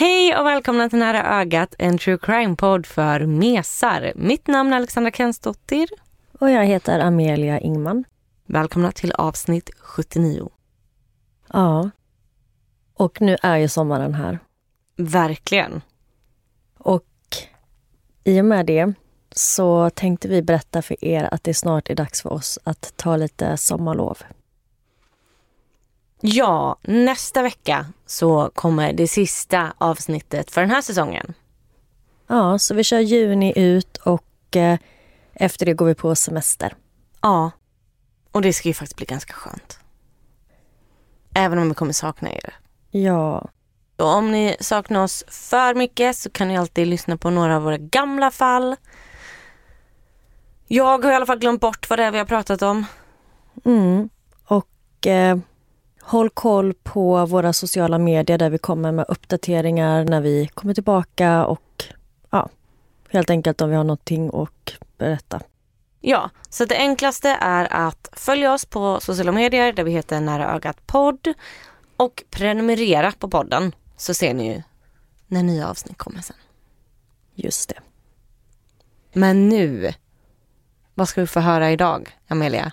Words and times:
Hej 0.00 0.36
och 0.36 0.46
välkomna 0.46 0.88
till 0.88 0.98
Nära 0.98 1.40
ögat, 1.40 1.74
en 1.78 1.98
true 1.98 2.18
crime-podd 2.18 2.86
för 2.86 3.26
mesar. 3.26 4.12
Mitt 4.16 4.46
namn 4.46 4.72
är 4.72 4.76
Alexandra 4.76 5.10
Kensdottir. 5.10 5.88
Och 6.38 6.50
jag 6.50 6.64
heter 6.64 7.00
Amelia 7.00 7.60
Ingman. 7.60 8.04
Välkomna 8.46 8.92
till 8.92 9.12
avsnitt 9.12 9.70
79. 9.78 10.50
Ja. 11.52 11.90
Och 12.94 13.20
nu 13.20 13.36
är 13.42 13.56
ju 13.56 13.68
sommaren 13.68 14.14
här. 14.14 14.38
Verkligen. 14.96 15.82
Och 16.78 17.06
i 18.24 18.40
och 18.40 18.44
med 18.44 18.66
det 18.66 18.92
så 19.30 19.90
tänkte 19.90 20.28
vi 20.28 20.42
berätta 20.42 20.82
för 20.82 21.04
er 21.04 21.28
att 21.32 21.44
det 21.44 21.54
snart 21.54 21.90
är 21.90 21.94
dags 21.94 22.22
för 22.22 22.32
oss 22.32 22.58
att 22.64 22.92
ta 22.96 23.16
lite 23.16 23.56
sommarlov. 23.56 24.18
Ja, 26.20 26.76
nästa 26.82 27.42
vecka 27.42 27.86
så 28.10 28.50
kommer 28.54 28.92
det 28.92 29.08
sista 29.08 29.72
avsnittet 29.78 30.50
för 30.50 30.60
den 30.60 30.70
här 30.70 30.82
säsongen. 30.82 31.34
Ja, 32.26 32.58
så 32.58 32.74
vi 32.74 32.84
kör 32.84 32.98
juni 32.98 33.52
ut 33.56 33.96
och 33.96 34.56
eh, 34.56 34.78
efter 35.32 35.66
det 35.66 35.74
går 35.74 35.86
vi 35.86 35.94
på 35.94 36.14
semester. 36.14 36.74
Ja, 37.20 37.50
och 38.32 38.42
det 38.42 38.52
ska 38.52 38.68
ju 38.68 38.74
faktiskt 38.74 38.96
bli 38.96 39.06
ganska 39.06 39.32
skönt. 39.32 39.78
Även 41.34 41.58
om 41.58 41.68
vi 41.68 41.74
kommer 41.74 41.92
sakna 41.92 42.30
er. 42.30 42.54
Ja, 42.90 43.48
Och 43.96 44.14
om 44.14 44.32
ni 44.32 44.56
saknar 44.60 45.02
oss 45.02 45.24
för 45.28 45.74
mycket 45.74 46.16
så 46.16 46.30
kan 46.30 46.48
ni 46.48 46.58
alltid 46.58 46.86
lyssna 46.88 47.16
på 47.16 47.30
några 47.30 47.56
av 47.56 47.62
våra 47.62 47.78
gamla 47.78 48.30
fall. 48.30 48.76
Jag 50.66 51.04
har 51.04 51.12
i 51.12 51.14
alla 51.14 51.26
fall 51.26 51.38
glömt 51.38 51.60
bort 51.60 51.90
vad 51.90 51.98
det 51.98 52.04
är 52.04 52.10
vi 52.10 52.18
har 52.18 52.24
pratat 52.24 52.62
om. 52.62 52.84
mm. 53.64 54.08
och 54.44 55.06
eh, 55.06 55.38
håll 56.10 56.30
koll 56.30 56.74
på 56.74 57.26
våra 57.26 57.52
sociala 57.52 57.98
medier 57.98 58.38
där 58.38 58.50
vi 58.50 58.58
kommer 58.58 58.92
med 58.92 59.04
uppdateringar 59.08 60.04
när 60.04 60.20
vi 60.20 60.48
kommer 60.54 60.74
tillbaka 60.74 61.46
och 61.46 61.84
ja, 62.30 62.48
helt 63.08 63.30
enkelt 63.30 63.60
om 63.60 63.70
vi 63.70 63.76
har 63.76 63.84
någonting 63.84 64.30
att 64.34 64.74
berätta. 64.98 65.40
Ja, 66.00 66.30
så 66.48 66.64
det 66.64 66.76
enklaste 66.76 67.28
är 67.40 67.72
att 67.72 68.08
följa 68.12 68.52
oss 68.52 68.64
på 68.64 69.00
sociala 69.00 69.32
medier 69.32 69.72
där 69.72 69.84
vi 69.84 69.90
heter 69.90 70.20
Nära 70.20 70.54
ögat 70.54 70.86
podd 70.86 71.34
och 71.96 72.24
prenumerera 72.30 73.12
på 73.12 73.30
podden 73.30 73.74
så 73.96 74.14
ser 74.14 74.34
ni 74.34 74.54
ju 74.54 74.62
när 75.26 75.42
nya 75.42 75.68
avsnitt 75.68 75.98
kommer 75.98 76.20
sen. 76.20 76.36
Just 77.34 77.68
det. 77.68 77.80
Men 79.12 79.48
nu, 79.48 79.92
vad 80.94 81.08
ska 81.08 81.20
vi 81.20 81.26
få 81.26 81.40
höra 81.40 81.70
idag, 81.70 82.16
Amelia? 82.28 82.72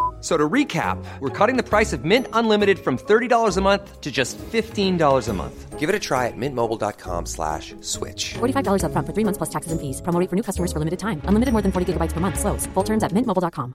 F- 0.21 0.27
So 0.27 0.37
to 0.37 0.49
recap, 0.49 0.97
we're 1.19 1.29
cutting 1.47 1.57
the 1.63 1.69
price 1.69 1.97
of 1.97 2.03
Mint 2.05 2.27
Unlimited 2.33 2.77
from 2.79 2.97
$30 2.97 3.57
a 3.57 3.61
month 3.61 4.01
to 4.01 4.11
just 4.11 4.37
$15 4.51 5.29
a 5.29 5.33
month. 5.33 5.79
Give 5.79 5.89
it 5.89 5.95
a 5.95 5.99
try 5.99 6.27
at 6.27 6.37
mintmobile.com 6.37 7.25
slash 7.25 7.73
switch. 7.81 8.33
$45 8.37 8.83
upfront 8.83 9.05
for 9.07 9.13
three 9.13 9.25
months 9.25 9.37
plus 9.39 9.49
taxes 9.49 9.71
and 9.71 9.81
fees. 9.81 10.01
Promo 10.01 10.19
rate 10.19 10.29
for 10.29 10.35
new 10.35 10.43
customers 10.43 10.71
for 10.71 10.79
limited 10.79 10.99
time. 10.99 11.21
Unlimited 11.27 11.53
more 11.53 11.61
than 11.63 11.71
40 11.71 11.85
gigabytes 11.93 12.13
per 12.13 12.19
month. 12.21 12.39
Slows. 12.39 12.67
Full 12.75 12.83
terms 12.85 13.03
at 13.03 13.11
mintmobile.com. 13.13 13.73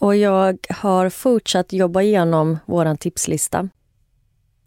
Och 0.00 0.16
jag 0.16 0.58
har 0.70 1.08
fortsatt 1.08 1.72
jobba 1.72 2.02
igenom 2.02 2.58
vår 2.66 2.96
tipslista. 2.96 3.68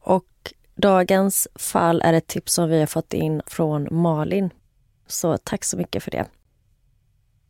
Och 0.02 0.54
dagens 0.76 1.48
fall 1.56 2.02
är 2.02 2.14
ett 2.14 2.28
tips 2.28 2.54
som 2.54 2.70
vi 2.70 2.80
har 2.80 2.86
fått 2.88 3.14
in 3.14 3.42
från 3.48 3.88
Malin. 3.92 4.50
Så 5.08 5.38
tack 5.38 5.64
så 5.64 5.78
mycket 5.78 6.04
för 6.04 6.12
det. 6.12 6.26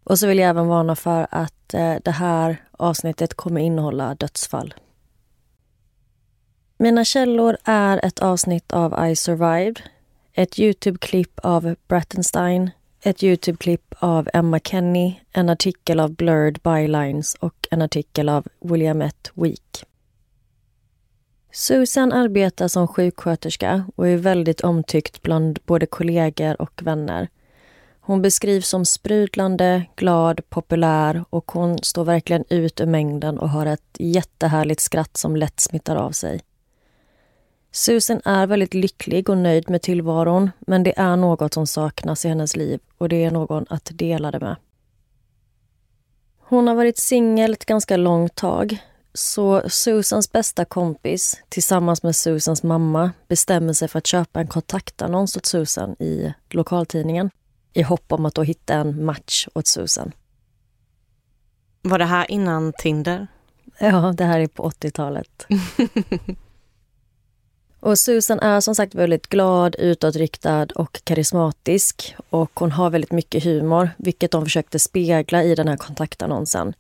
Och 0.06 0.20
så 0.20 0.28
vill 0.28 0.40
jag 0.40 0.50
även 0.50 0.68
varna 0.68 0.96
för 0.96 1.28
att 1.32 1.74
eh, 1.74 1.96
det 2.04 2.12
här 2.12 2.64
avsnittet 2.72 3.34
kommer 3.34 3.62
innehålla 3.62 4.16
dödsfall. 4.16 4.74
Mina 6.78 7.06
källor 7.06 7.58
är 7.64 8.06
ett 8.06 8.20
avsnitt 8.20 8.72
av 8.72 9.08
I 9.08 9.16
survived, 9.16 9.82
ett 10.34 10.60
Youtube-klipp 10.60 11.40
av 11.44 11.76
Brattenstein, 11.88 12.72
ett 13.02 13.24
Youtube-klipp 13.24 13.96
av 14.00 14.30
Emma 14.34 14.60
Kenny, 14.60 15.20
en 15.32 15.50
artikel 15.50 16.00
av 16.00 16.16
Blurred 16.16 16.60
Bylines 16.64 17.36
och 17.36 17.68
en 17.72 17.82
artikel 17.82 18.30
av 18.30 18.48
William 18.60 19.02
F. 19.02 19.14
Week. 19.34 19.86
Susan 21.52 22.14
arbetar 22.14 22.68
som 22.68 22.88
sjuksköterska 22.88 23.86
och 23.96 24.08
är 24.08 24.18
väldigt 24.18 24.62
omtyckt 24.62 25.22
bland 25.22 25.60
både 25.66 25.86
kollegor 25.86 26.62
och 26.62 26.82
vänner. 26.84 27.30
Hon 28.08 28.22
beskrivs 28.22 28.68
som 28.70 28.86
sprudlande, 28.86 29.86
glad, 29.96 30.50
populär 30.50 31.26
och 31.30 31.52
hon 31.52 31.78
står 31.84 32.04
verkligen 32.04 32.44
ut 32.50 32.82
ur 32.82 32.86
mängden 32.86 33.40
och 33.40 33.50
har 33.50 33.66
ett 33.66 33.96
jättehärligt 34.00 34.82
skratt 34.82 35.18
som 35.18 35.36
lätt 35.36 35.60
smittar 35.60 35.96
av 35.96 36.12
sig. 36.12 36.42
Susan 37.72 38.22
är 38.26 38.48
väldigt 38.48 38.74
lycklig 38.74 39.30
och 39.30 39.38
nöjd 39.38 39.70
med 39.70 39.82
tillvaron 39.82 40.52
men 40.60 40.84
det 40.84 41.00
är 41.00 41.16
något 41.16 41.54
som 41.54 41.68
saknas 41.68 42.26
i 42.26 42.28
hennes 42.28 42.56
liv 42.56 42.80
och 42.98 43.10
det 43.10 43.24
är 43.24 43.32
någon 43.32 43.66
att 43.70 43.92
dela 43.94 44.32
det 44.32 44.40
med. 44.40 44.56
Hon 46.40 46.68
har 46.68 46.76
varit 46.76 46.98
singel 46.98 47.54
ett 47.54 47.66
ganska 47.66 47.98
långt 47.98 48.36
tag 48.36 48.78
så 49.14 49.70
Susans 49.70 50.32
bästa 50.32 50.66
kompis 50.66 51.42
tillsammans 51.50 52.04
med 52.04 52.16
Susans 52.16 52.64
mamma 52.64 53.12
bestämmer 53.28 53.74
sig 53.74 53.88
för 53.88 53.98
att 53.98 54.08
köpa 54.08 54.40
en 54.40 54.48
kontaktannons 54.48 55.38
åt 55.38 55.46
Susan 55.46 55.96
i 56.00 56.34
lokaltidningen 56.50 57.30
i 57.76 57.82
hopp 57.82 58.12
om 58.12 58.26
att 58.26 58.36
då 58.36 58.42
hitta 58.42 58.74
en 58.74 59.06
match 59.06 59.48
åt 59.54 59.68
Susan. 59.68 60.12
Var 61.82 62.00
det 62.00 62.06
här 62.06 62.32
innan 62.32 62.74
Tinder? 62.74 63.28
Ja, 63.80 64.14
det 64.18 64.24
här 64.24 64.40
är 64.40 64.48
på 64.48 64.70
80-talet. 64.70 65.48
och 67.80 68.00
Susan 68.00 68.40
är 68.40 68.60
som 68.60 68.76
sagt 68.76 68.96
väldigt 68.96 69.28
glad, 69.28 69.76
utåtriktad 69.80 70.68
och 70.76 71.02
karismatisk. 71.04 72.16
Och 72.30 72.52
hon 72.60 72.72
har 72.72 72.90
väldigt 72.90 73.12
mycket 73.12 73.44
humor, 73.44 73.90
vilket 73.98 74.32
de 74.32 74.46
försökte 74.46 74.80
spegla 74.80 75.44
i 75.44 75.56
den 75.56 75.68
här 75.68 75.78
kontaktannonsen. 75.78 76.74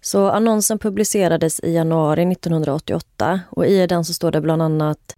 Så 0.00 0.30
annonsen 0.30 0.78
publicerades 0.78 1.60
i 1.60 1.72
januari 1.72 2.32
1988 2.32 3.40
och 3.50 3.66
i 3.66 3.86
den 3.86 4.04
så 4.04 4.14
står 4.14 4.30
det 4.30 4.40
bland 4.40 4.62
annat 4.62 5.16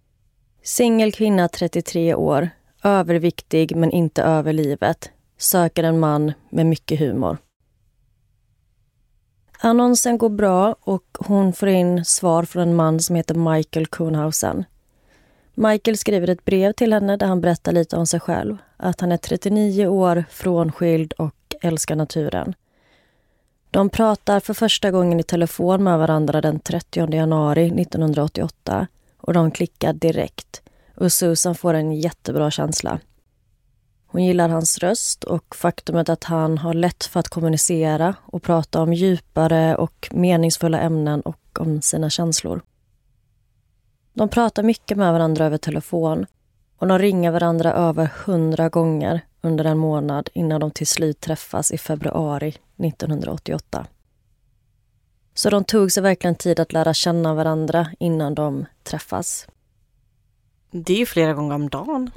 Singel 0.63 1.11
kvinna 1.11 1.47
33 1.47 2.15
år, 2.15 2.49
överviktig 2.83 3.75
men 3.75 3.91
inte 3.91 4.23
över 4.23 4.53
livet, 4.53 5.11
söker 5.37 5.83
en 5.83 5.99
man 5.99 6.33
med 6.49 6.65
mycket 6.65 6.99
humor. 6.99 7.37
Annonsen 9.63 10.17
går 10.17 10.29
bra 10.29 10.75
och 10.81 11.17
hon 11.19 11.53
får 11.53 11.69
in 11.69 12.05
svar 12.05 12.43
från 12.43 12.63
en 12.63 12.75
man 12.75 12.99
som 12.99 13.15
heter 13.15 13.35
Michael 13.35 13.87
Kuhnhausen. 13.87 14.65
Michael 15.53 15.97
skriver 15.97 16.29
ett 16.29 16.45
brev 16.45 16.73
till 16.73 16.93
henne 16.93 17.17
där 17.17 17.27
han 17.27 17.41
berättar 17.41 17.71
lite 17.71 17.97
om 17.97 18.07
sig 18.07 18.19
själv. 18.19 18.57
Att 18.77 19.01
han 19.01 19.11
är 19.11 19.17
39 19.17 19.87
år, 19.87 20.23
frånskild 20.29 21.13
och 21.13 21.55
älskar 21.61 21.95
naturen. 21.95 22.53
De 23.71 23.89
pratar 23.89 24.39
för 24.39 24.53
första 24.53 24.91
gången 24.91 25.19
i 25.19 25.23
telefon 25.23 25.83
med 25.83 25.99
varandra 25.99 26.41
den 26.41 26.59
30 26.59 27.13
januari 27.15 27.65
1988 27.81 28.87
och 29.17 29.33
de 29.33 29.51
klickar 29.51 29.93
direkt. 29.93 30.61
Och 31.01 31.11
Susan 31.11 31.55
får 31.55 31.73
en 31.73 31.91
jättebra 31.91 32.51
känsla. 32.51 32.99
Hon 34.07 34.23
gillar 34.23 34.49
hans 34.49 34.77
röst 34.77 35.23
och 35.23 35.55
faktumet 35.55 36.09
att 36.09 36.23
han 36.23 36.57
har 36.57 36.73
lätt 36.73 37.03
för 37.03 37.19
att 37.19 37.29
kommunicera 37.29 38.15
och 38.25 38.43
prata 38.43 38.81
om 38.81 38.93
djupare 38.93 39.75
och 39.75 40.09
meningsfulla 40.11 40.79
ämnen 40.79 41.21
och 41.21 41.59
om 41.59 41.81
sina 41.81 42.09
känslor. 42.09 42.61
De 44.13 44.29
pratar 44.29 44.63
mycket 44.63 44.97
med 44.97 45.13
varandra 45.13 45.45
över 45.45 45.57
telefon 45.57 46.25
och 46.77 46.87
de 46.87 46.99
ringer 46.99 47.31
varandra 47.31 47.73
över 47.73 48.09
hundra 48.25 48.69
gånger 48.69 49.21
under 49.41 49.65
en 49.65 49.77
månad 49.77 50.29
innan 50.33 50.61
de 50.61 50.71
till 50.71 50.87
slut 50.87 51.19
träffas 51.19 51.71
i 51.71 51.77
februari 51.77 52.49
1988. 52.77 53.85
Så 55.33 55.49
de 55.49 55.63
tog 55.63 55.91
sig 55.91 56.03
verkligen 56.03 56.35
tid 56.35 56.59
att 56.59 56.73
lära 56.73 56.93
känna 56.93 57.33
varandra 57.33 57.87
innan 57.99 58.35
de 58.35 58.65
träffas. 58.83 59.47
Det 60.71 60.93
är 60.93 60.97
ju 60.97 61.05
flera 61.05 61.33
gånger 61.33 61.55
om 61.55 61.69
dagen. 61.69 62.11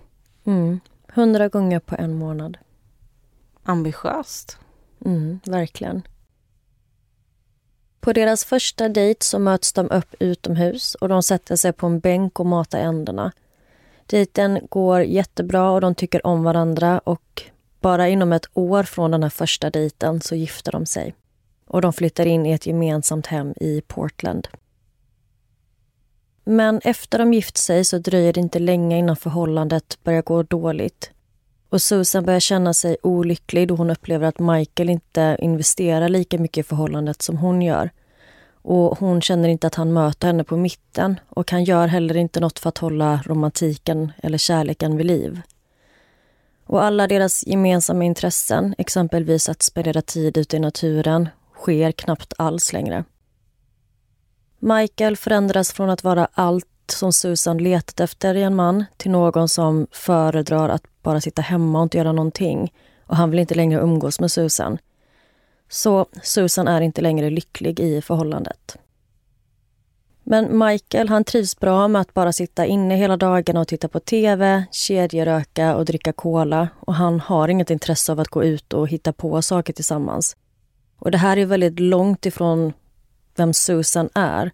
Mm. 0.44 0.80
Hundra 1.08 1.48
gånger 1.48 1.80
på 1.80 1.96
en 1.98 2.14
månad. 2.14 2.58
Ambitiöst. 3.62 4.58
Mm, 5.04 5.40
verkligen. 5.44 6.02
På 8.00 8.12
deras 8.12 8.44
första 8.44 8.88
dejt 8.88 9.24
så 9.24 9.38
möts 9.38 9.72
de 9.72 9.90
upp 9.90 10.14
utomhus 10.18 10.94
och 10.94 11.08
de 11.08 11.22
sätter 11.22 11.56
sig 11.56 11.72
på 11.72 11.86
en 11.86 12.00
bänk 12.00 12.40
och 12.40 12.46
matar 12.46 12.78
änderna. 12.78 13.32
Dejten 14.06 14.60
går 14.70 15.00
jättebra 15.00 15.70
och 15.70 15.80
de 15.80 15.94
tycker 15.94 16.26
om 16.26 16.44
varandra 16.44 16.98
och 16.98 17.42
bara 17.80 18.08
inom 18.08 18.32
ett 18.32 18.46
år 18.54 18.82
från 18.82 19.10
den 19.10 19.22
här 19.22 19.30
första 19.30 19.70
dejten 19.70 20.20
så 20.20 20.34
gifter 20.34 20.72
de 20.72 20.86
sig. 20.86 21.14
Och 21.66 21.82
de 21.82 21.92
flyttar 21.92 22.26
in 22.26 22.46
i 22.46 22.52
ett 22.52 22.66
gemensamt 22.66 23.26
hem 23.26 23.54
i 23.56 23.80
Portland. 23.80 24.48
Men 26.44 26.80
efter 26.84 27.18
de 27.18 27.32
gift 27.32 27.56
sig 27.56 27.84
så 27.84 27.98
dröjer 27.98 28.32
det 28.32 28.40
inte 28.40 28.58
länge 28.58 28.98
innan 28.98 29.16
förhållandet 29.16 29.98
börjar 30.04 30.22
gå 30.22 30.42
dåligt. 30.42 31.10
Och 31.68 31.82
Susan 31.82 32.24
börjar 32.24 32.40
känna 32.40 32.74
sig 32.74 32.96
olycklig 33.02 33.68
då 33.68 33.76
hon 33.76 33.90
upplever 33.90 34.26
att 34.26 34.38
Michael 34.38 34.90
inte 34.90 35.36
investerar 35.40 36.08
lika 36.08 36.38
mycket 36.38 36.66
i 36.66 36.68
förhållandet 36.68 37.22
som 37.22 37.36
hon 37.36 37.62
gör. 37.62 37.90
Och 38.62 38.98
hon 38.98 39.20
känner 39.20 39.48
inte 39.48 39.66
att 39.66 39.74
han 39.74 39.92
möter 39.92 40.26
henne 40.26 40.44
på 40.44 40.56
mitten 40.56 41.20
och 41.28 41.50
han 41.50 41.64
gör 41.64 41.86
heller 41.86 42.16
inte 42.16 42.40
något 42.40 42.58
för 42.58 42.68
att 42.68 42.78
hålla 42.78 43.20
romantiken 43.26 44.12
eller 44.22 44.38
kärleken 44.38 44.96
vid 44.96 45.06
liv. 45.06 45.40
Och 46.66 46.84
alla 46.84 47.06
deras 47.06 47.46
gemensamma 47.46 48.04
intressen, 48.04 48.74
exempelvis 48.78 49.48
att 49.48 49.62
spendera 49.62 50.02
tid 50.02 50.38
ute 50.38 50.56
i 50.56 50.60
naturen, 50.60 51.28
sker 51.54 51.92
knappt 51.92 52.32
alls 52.38 52.72
längre. 52.72 53.04
Michael 54.64 55.16
förändras 55.16 55.72
från 55.72 55.90
att 55.90 56.04
vara 56.04 56.28
allt 56.32 56.66
som 56.88 57.12
Susan 57.12 57.58
letat 57.58 58.00
efter 58.00 58.34
i 58.34 58.42
en 58.42 58.54
man 58.54 58.84
till 58.96 59.10
någon 59.10 59.48
som 59.48 59.86
föredrar 59.90 60.68
att 60.68 60.82
bara 61.02 61.20
sitta 61.20 61.42
hemma 61.42 61.78
och 61.78 61.82
inte 61.82 61.98
göra 61.98 62.12
någonting. 62.12 62.72
Och 63.06 63.16
han 63.16 63.30
vill 63.30 63.40
inte 63.40 63.54
längre 63.54 63.80
umgås 63.80 64.20
med 64.20 64.30
Susan. 64.30 64.78
Så 65.68 66.06
Susan 66.22 66.68
är 66.68 66.80
inte 66.80 67.00
längre 67.00 67.30
lycklig 67.30 67.80
i 67.80 68.02
förhållandet. 68.02 68.76
Men 70.22 70.58
Michael 70.58 71.08
han 71.08 71.24
trivs 71.24 71.60
bra 71.60 71.88
med 71.88 72.00
att 72.00 72.14
bara 72.14 72.32
sitta 72.32 72.66
inne 72.66 72.96
hela 72.96 73.16
dagarna 73.16 73.60
och 73.60 73.68
titta 73.68 73.88
på 73.88 74.00
tv, 74.00 74.64
kedjeröka 74.72 75.76
och 75.76 75.84
dricka 75.84 76.12
cola 76.12 76.68
och 76.80 76.94
han 76.94 77.20
har 77.20 77.48
inget 77.48 77.70
intresse 77.70 78.12
av 78.12 78.20
att 78.20 78.28
gå 78.28 78.44
ut 78.44 78.72
och 78.72 78.88
hitta 78.88 79.12
på 79.12 79.42
saker 79.42 79.72
tillsammans. 79.72 80.36
Och 80.98 81.10
det 81.10 81.18
här 81.18 81.36
är 81.36 81.46
väldigt 81.46 81.80
långt 81.80 82.26
ifrån 82.26 82.72
vem 83.36 83.52
Susan 83.52 84.08
är. 84.14 84.50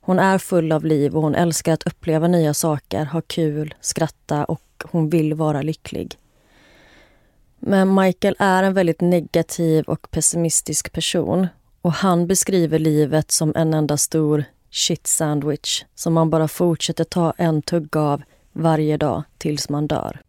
Hon 0.00 0.18
är 0.18 0.38
full 0.38 0.72
av 0.72 0.84
liv 0.84 1.16
och 1.16 1.22
hon 1.22 1.34
älskar 1.34 1.72
att 1.72 1.86
uppleva 1.86 2.28
nya 2.28 2.54
saker, 2.54 3.04
ha 3.04 3.20
kul, 3.26 3.74
skratta 3.80 4.44
och 4.44 4.84
hon 4.84 5.10
vill 5.10 5.34
vara 5.34 5.62
lycklig. 5.62 6.18
Men 7.58 7.94
Michael 7.94 8.36
är 8.38 8.62
en 8.62 8.74
väldigt 8.74 9.00
negativ 9.00 9.84
och 9.84 10.10
pessimistisk 10.10 10.92
person 10.92 11.46
och 11.82 11.92
han 11.92 12.26
beskriver 12.26 12.78
livet 12.78 13.30
som 13.30 13.52
en 13.56 13.74
enda 13.74 13.96
stor 13.96 14.44
shit 14.70 15.06
sandwich 15.06 15.84
som 15.94 16.12
man 16.12 16.30
bara 16.30 16.48
fortsätter 16.48 17.04
ta 17.04 17.32
en 17.36 17.62
tugga 17.62 18.00
av 18.00 18.22
varje 18.52 18.96
dag 18.96 19.22
tills 19.38 19.68
man 19.68 19.86
dör. 19.86 20.20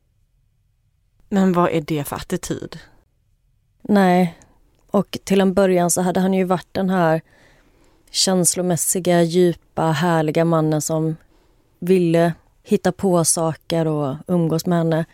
Men 1.29 1.53
vad 1.53 1.71
är 1.71 1.81
det 1.81 2.03
för 2.03 2.15
attityd? 2.15 2.79
Nej, 3.81 4.37
och 4.91 5.17
till 5.23 5.41
en 5.41 5.53
början 5.53 5.91
så 5.91 6.01
hade 6.01 6.19
han 6.19 6.33
ju 6.33 6.43
varit 6.43 6.67
den 6.71 6.89
här 6.89 7.21
känslomässiga, 8.17 9.23
djupa, 9.23 9.91
härliga 9.91 10.45
mannen 10.45 10.81
som 10.81 11.15
ville 11.79 12.33
hitta 12.63 12.91
på 12.91 13.25
saker 13.25 13.87
och 13.87 14.15
umgås 14.27 14.65
med 14.65 14.77
henne. 14.77 15.05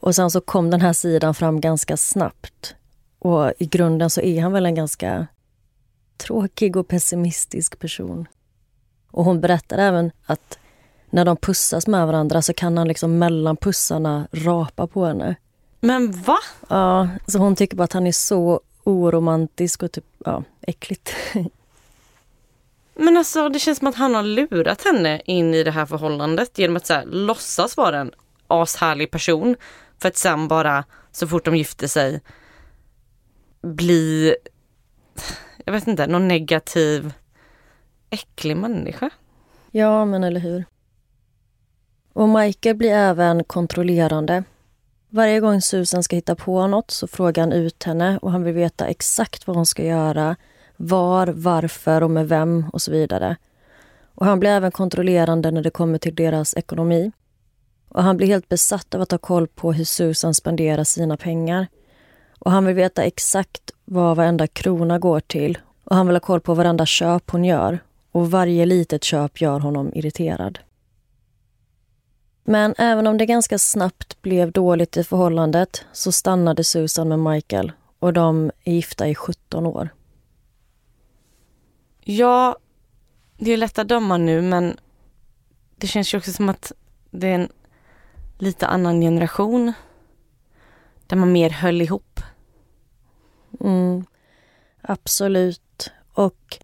Och 0.00 0.14
sen 0.14 0.30
så 0.30 0.40
kom 0.40 0.70
den 0.70 0.80
här 0.80 0.92
sidan 0.92 1.34
fram 1.34 1.60
ganska 1.60 1.96
snabbt. 1.96 2.74
Och 3.18 3.52
i 3.58 3.66
grunden 3.66 4.10
så 4.10 4.20
är 4.20 4.42
han 4.42 4.52
väl 4.52 4.66
en 4.66 4.74
ganska 4.74 5.26
tråkig 6.16 6.76
och 6.76 6.88
pessimistisk 6.88 7.78
person. 7.78 8.28
Och 9.10 9.24
hon 9.24 9.40
berättar 9.40 9.78
även 9.78 10.10
att 10.26 10.58
när 11.10 11.24
de 11.24 11.36
pussas 11.36 11.86
med 11.86 12.06
varandra 12.06 12.42
så 12.42 12.54
kan 12.54 12.78
han 12.78 12.88
liksom 12.88 13.18
mellan 13.18 13.56
pussarna 13.56 14.28
rapa 14.32 14.86
på 14.86 15.04
henne. 15.04 15.34
Men 15.80 16.12
va? 16.12 16.38
Ja, 16.68 17.08
så 17.26 17.38
hon 17.38 17.56
tycker 17.56 17.76
bara 17.76 17.84
att 17.84 17.92
han 17.92 18.06
är 18.06 18.12
så 18.12 18.60
oromantisk 18.84 19.82
och 19.82 19.92
typ, 19.92 20.04
ja, 20.24 20.42
äckligt. 20.60 21.10
Men 22.94 23.16
alltså 23.16 23.48
det 23.48 23.58
känns 23.58 23.78
som 23.78 23.88
att 23.88 23.94
han 23.94 24.14
har 24.14 24.22
lurat 24.22 24.84
henne 24.84 25.22
in 25.24 25.54
i 25.54 25.62
det 25.62 25.70
här 25.70 25.86
förhållandet 25.86 26.58
genom 26.58 26.76
att 26.76 26.86
så 26.86 26.94
här, 26.94 27.04
låtsas 27.04 27.76
vara 27.76 28.00
en 28.00 28.12
ashärlig 28.46 29.10
person. 29.10 29.56
För 29.98 30.08
att 30.08 30.16
sen 30.16 30.48
bara 30.48 30.84
så 31.12 31.28
fort 31.28 31.44
de 31.44 31.56
gifter 31.56 31.86
sig 31.86 32.20
bli, 33.62 34.36
jag 35.64 35.72
vet 35.72 35.86
inte, 35.86 36.06
någon 36.06 36.28
negativ 36.28 37.12
äcklig 38.10 38.56
människa. 38.56 39.10
Ja, 39.70 40.04
men 40.04 40.24
eller 40.24 40.40
hur. 40.40 40.64
Och 42.12 42.28
Michael 42.28 42.76
blir 42.76 42.92
även 42.92 43.44
kontrollerande. 43.44 44.44
Varje 45.08 45.40
gång 45.40 45.60
Susan 45.60 46.02
ska 46.02 46.16
hitta 46.16 46.34
på 46.34 46.66
något 46.66 46.90
så 46.90 47.06
frågar 47.06 47.42
han 47.42 47.52
ut 47.52 47.82
henne 47.82 48.18
och 48.22 48.32
han 48.32 48.42
vill 48.42 48.54
veta 48.54 48.86
exakt 48.86 49.46
vad 49.46 49.56
hon 49.56 49.66
ska 49.66 49.84
göra 49.84 50.36
var, 50.76 51.26
varför 51.26 52.02
och 52.02 52.10
med 52.10 52.28
vem 52.28 52.70
och 52.72 52.82
så 52.82 52.90
vidare. 52.90 53.36
Och 54.14 54.26
han 54.26 54.40
blir 54.40 54.50
även 54.50 54.70
kontrollerande 54.70 55.50
när 55.50 55.62
det 55.62 55.70
kommer 55.70 55.98
till 55.98 56.14
deras 56.14 56.54
ekonomi. 56.54 57.12
Och 57.88 58.02
han 58.02 58.16
blir 58.16 58.26
helt 58.26 58.48
besatt 58.48 58.94
av 58.94 59.00
att 59.00 59.10
ha 59.10 59.18
koll 59.18 59.46
på 59.46 59.72
hur 59.72 59.84
Susan 59.84 60.34
spenderar 60.34 60.84
sina 60.84 61.16
pengar. 61.16 61.66
Och 62.38 62.50
han 62.50 62.66
vill 62.66 62.74
veta 62.74 63.02
exakt 63.02 63.70
vad 63.84 64.16
varenda 64.16 64.46
krona 64.46 64.98
går 64.98 65.20
till. 65.20 65.58
Och 65.84 65.96
han 65.96 66.06
vill 66.06 66.16
ha 66.16 66.20
koll 66.20 66.40
på 66.40 66.54
varenda 66.54 66.86
köp 66.86 67.30
hon 67.30 67.44
gör. 67.44 67.78
Och 68.12 68.30
varje 68.30 68.66
litet 68.66 69.04
köp 69.04 69.40
gör 69.40 69.58
honom 69.58 69.92
irriterad. 69.94 70.58
Men 72.44 72.74
även 72.78 73.06
om 73.06 73.18
det 73.18 73.26
ganska 73.26 73.58
snabbt 73.58 74.22
blev 74.22 74.52
dåligt 74.52 74.96
i 74.96 75.04
förhållandet 75.04 75.84
så 75.92 76.12
stannade 76.12 76.64
Susan 76.64 77.08
med 77.08 77.18
Michael 77.18 77.72
och 77.98 78.12
de 78.12 78.50
är 78.64 78.72
gifta 78.72 79.08
i 79.08 79.14
17 79.14 79.66
år. 79.66 79.88
Ja, 82.06 82.56
det 83.38 83.52
är 83.52 83.56
lätt 83.56 83.78
att 83.78 83.88
döma 83.88 84.16
nu 84.16 84.42
men 84.42 84.76
det 85.76 85.86
känns 85.86 86.14
ju 86.14 86.18
också 86.18 86.32
som 86.32 86.48
att 86.48 86.72
det 87.10 87.28
är 87.28 87.34
en 87.34 87.48
lite 88.38 88.66
annan 88.66 89.00
generation 89.00 89.72
där 91.06 91.16
man 91.16 91.32
mer 91.32 91.50
höll 91.50 91.82
ihop. 91.82 92.20
Mm, 93.60 94.04
absolut. 94.82 95.90
Och 96.14 96.58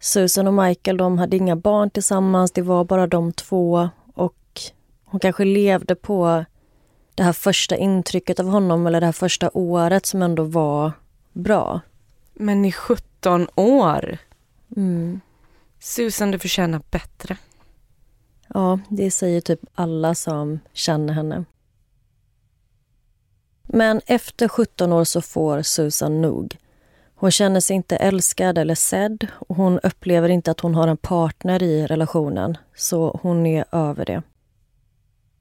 Susan 0.00 0.46
och 0.46 0.54
Michael 0.54 0.96
de 0.96 1.18
hade 1.18 1.36
inga 1.36 1.56
barn 1.56 1.90
tillsammans, 1.90 2.52
det 2.52 2.62
var 2.62 2.84
bara 2.84 3.06
de 3.06 3.32
två. 3.32 3.88
Och 4.14 4.60
hon 5.04 5.20
kanske 5.20 5.44
levde 5.44 5.94
på 5.94 6.44
det 7.14 7.22
här 7.22 7.32
första 7.32 7.76
intrycket 7.76 8.40
av 8.40 8.46
honom 8.46 8.86
eller 8.86 9.00
det 9.00 9.06
här 9.06 9.12
första 9.12 9.50
året 9.54 10.06
som 10.06 10.22
ändå 10.22 10.42
var 10.44 10.92
bra. 11.32 11.80
Men 12.34 12.64
i 12.64 12.72
17 12.72 13.48
år? 13.54 14.18
Mm. 14.76 15.20
Susan, 15.78 16.30
du 16.30 16.38
förtjänar 16.38 16.82
bättre. 16.90 17.36
Ja, 18.48 18.80
det 18.88 19.10
säger 19.10 19.40
typ 19.40 19.60
alla 19.74 20.14
som 20.14 20.60
känner 20.72 21.12
henne. 21.12 21.44
Men 23.62 24.00
efter 24.06 24.48
17 24.48 24.92
år 24.92 25.04
så 25.04 25.20
får 25.20 25.62
Susan 25.62 26.22
nog. 26.22 26.56
Hon 27.14 27.30
känner 27.30 27.60
sig 27.60 27.76
inte 27.76 27.96
älskad 27.96 28.58
eller 28.58 28.74
sedd 28.74 29.26
och 29.38 29.56
hon 29.56 29.78
upplever 29.78 30.28
inte 30.28 30.50
att 30.50 30.60
hon 30.60 30.74
har 30.74 30.88
en 30.88 30.96
partner 30.96 31.62
i 31.62 31.86
relationen, 31.86 32.56
så 32.76 33.18
hon 33.22 33.46
är 33.46 33.64
över 33.72 34.04
det. 34.04 34.22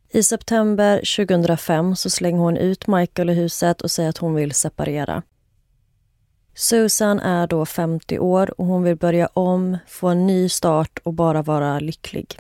I 0.10 0.24
september 0.24 0.98
2005 1.18 1.96
så 1.96 2.10
slänger 2.10 2.40
hon 2.40 2.58
ut 2.58 2.88
Michael 2.88 3.30
i 3.30 3.34
huset 3.34 3.82
och 3.82 3.92
säger 3.92 4.10
att 4.10 4.18
hon 4.18 4.36
vill 4.36 4.52
separera. 4.52 5.24
Susan 6.62 7.20
är 7.20 7.48
då 7.48 7.66
50 7.66 8.20
år 8.20 8.60
och 8.60 8.66
hon 8.66 8.84
vill 8.84 8.96
börja 8.96 9.30
om, 9.34 9.78
få 9.88 10.08
en 10.08 10.28
ny 10.28 10.50
start 10.50 11.00
och 11.04 11.14
bara 11.14 11.42
vara 11.42 11.80
lycklig. 11.80 12.40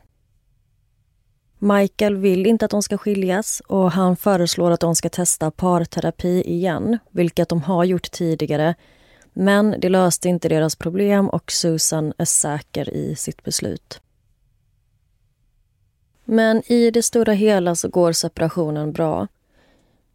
Michael 1.59 2.17
vill 2.17 2.45
inte 2.45 2.65
att 2.65 2.71
de 2.71 2.83
ska 2.83 2.97
skiljas 2.97 3.61
och 3.67 3.91
han 3.91 4.15
föreslår 4.15 4.71
att 4.71 4.79
de 4.79 4.95
ska 4.95 5.09
testa 5.09 5.51
parterapi 5.51 6.41
igen, 6.41 6.97
vilket 7.11 7.49
de 7.49 7.61
har 7.61 7.83
gjort 7.83 8.11
tidigare. 8.11 8.75
Men 9.33 9.75
det 9.79 9.89
löste 9.89 10.29
inte 10.29 10.49
deras 10.49 10.75
problem 10.75 11.29
och 11.29 11.51
Susan 11.51 12.13
är 12.17 12.25
säker 12.25 12.89
i 12.89 13.15
sitt 13.15 13.43
beslut. 13.43 14.01
Men 16.25 16.71
i 16.71 16.91
det 16.91 17.03
stora 17.03 17.33
hela 17.33 17.75
så 17.75 17.89
går 17.89 18.11
separationen 18.11 18.91
bra. 18.91 19.27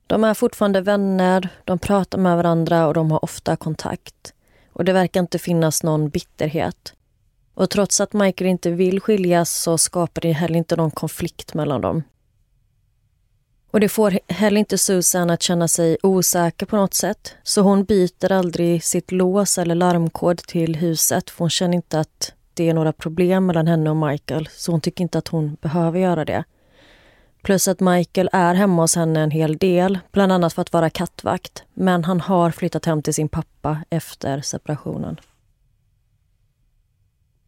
De 0.07 0.25
är 0.25 0.35
fortfarande 0.35 0.81
vänner, 0.81 1.49
de 1.65 1.79
pratar 1.79 2.19
med 2.19 2.37
varandra 2.37 2.87
och 2.87 2.95
de 2.95 3.11
har 3.11 3.25
ofta 3.25 3.57
kontakt. 3.57 4.33
Och 4.73 4.85
det 4.85 4.93
verkar 4.93 5.21
inte 5.21 5.39
finnas 5.39 5.83
någon 5.83 6.09
bitterhet. 6.09 6.95
Och 7.55 7.71
trots 7.71 8.01
att 8.01 8.13
Michael 8.13 8.51
inte 8.51 8.71
vill 8.71 9.01
skiljas 9.01 9.53
så 9.63 9.79
skapar 9.79 10.21
det 10.21 10.33
heller 10.33 10.57
inte 10.57 10.77
någon 10.77 10.91
konflikt 10.91 11.55
mellan 11.55 11.81
dem. 11.81 12.03
Och 13.71 13.81
det 13.81 13.89
får 13.89 14.19
heller 14.29 14.59
inte 14.59 14.79
Susan 14.79 15.31
att 15.31 15.43
känna 15.43 15.69
sig 15.69 15.99
osäker 16.03 16.67
på 16.67 16.77
något 16.77 16.95
sätt. 16.95 17.35
Så 17.43 17.61
hon 17.61 17.85
byter 17.85 18.33
aldrig 18.33 18.85
sitt 18.85 19.13
lås 19.13 19.59
eller 19.59 19.75
larmkod 19.75 20.39
till 20.39 20.77
huset 20.77 21.31
för 21.31 21.39
hon 21.39 21.51
känner 21.51 21.75
inte 21.75 22.01
att 22.01 22.33
det 22.55 22.69
är 22.69 22.75
några 22.75 22.93
problem 22.93 23.47
mellan 23.47 23.67
henne 23.67 23.91
och 23.91 23.97
Michael 23.97 24.49
så 24.53 24.73
hon 24.73 24.81
tycker 24.81 25.03
inte 25.03 25.19
att 25.19 25.29
hon 25.29 25.57
behöver 25.61 25.99
göra 25.99 26.25
det. 26.25 26.45
Plus 27.47 27.69
att 27.69 27.81
Michael 27.81 28.29
är 28.33 28.55
hemma 28.55 28.83
hos 28.83 28.97
henne 28.97 29.21
en 29.21 29.31
hel 29.31 29.57
del, 29.57 29.99
bland 30.13 30.33
annat 30.33 30.53
för 30.53 30.63
att 30.63 30.73
vara 30.73 30.91
kattvakt. 30.91 31.65
Men 31.75 32.05
han 32.05 32.21
har 32.21 32.51
flyttat 32.51 32.85
hem 32.85 33.03
till 33.03 33.15
sin 33.15 33.29
pappa 33.29 33.79
efter 33.91 34.41
separationen. 34.41 35.21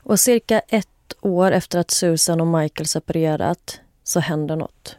Och 0.02 0.20
cirka 0.20 0.60
ett 0.60 1.14
år 1.20 1.52
efter 1.52 1.78
att 1.78 1.90
Susan 1.90 2.40
och 2.40 2.46
Michael 2.46 2.86
separerat 2.86 3.80
så 4.04 4.20
händer 4.20 4.56
något. 4.56 4.96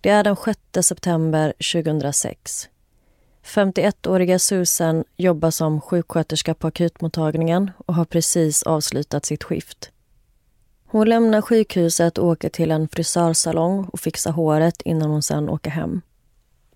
Det 0.00 0.10
är 0.10 0.24
den 0.24 0.36
6 0.36 0.86
september 0.88 1.54
2006. 1.72 2.68
51-åriga 3.44 4.38
Susan 4.38 5.04
jobbar 5.16 5.50
som 5.50 5.80
sjuksköterska 5.80 6.54
på 6.54 6.66
akutmottagningen 6.66 7.70
och 7.86 7.94
har 7.94 8.04
precis 8.04 8.62
avslutat 8.62 9.24
sitt 9.24 9.44
skift. 9.44 9.90
Hon 10.96 11.08
lämnar 11.08 11.42
sjukhuset 11.42 12.18
och 12.18 12.26
åker 12.26 12.48
till 12.48 12.70
en 12.70 12.88
frisörsalong 12.88 13.84
och 13.84 14.00
fixar 14.00 14.32
håret 14.32 14.82
innan 14.82 15.10
hon 15.10 15.22
sen 15.22 15.48
åker 15.48 15.70
hem. 15.70 16.00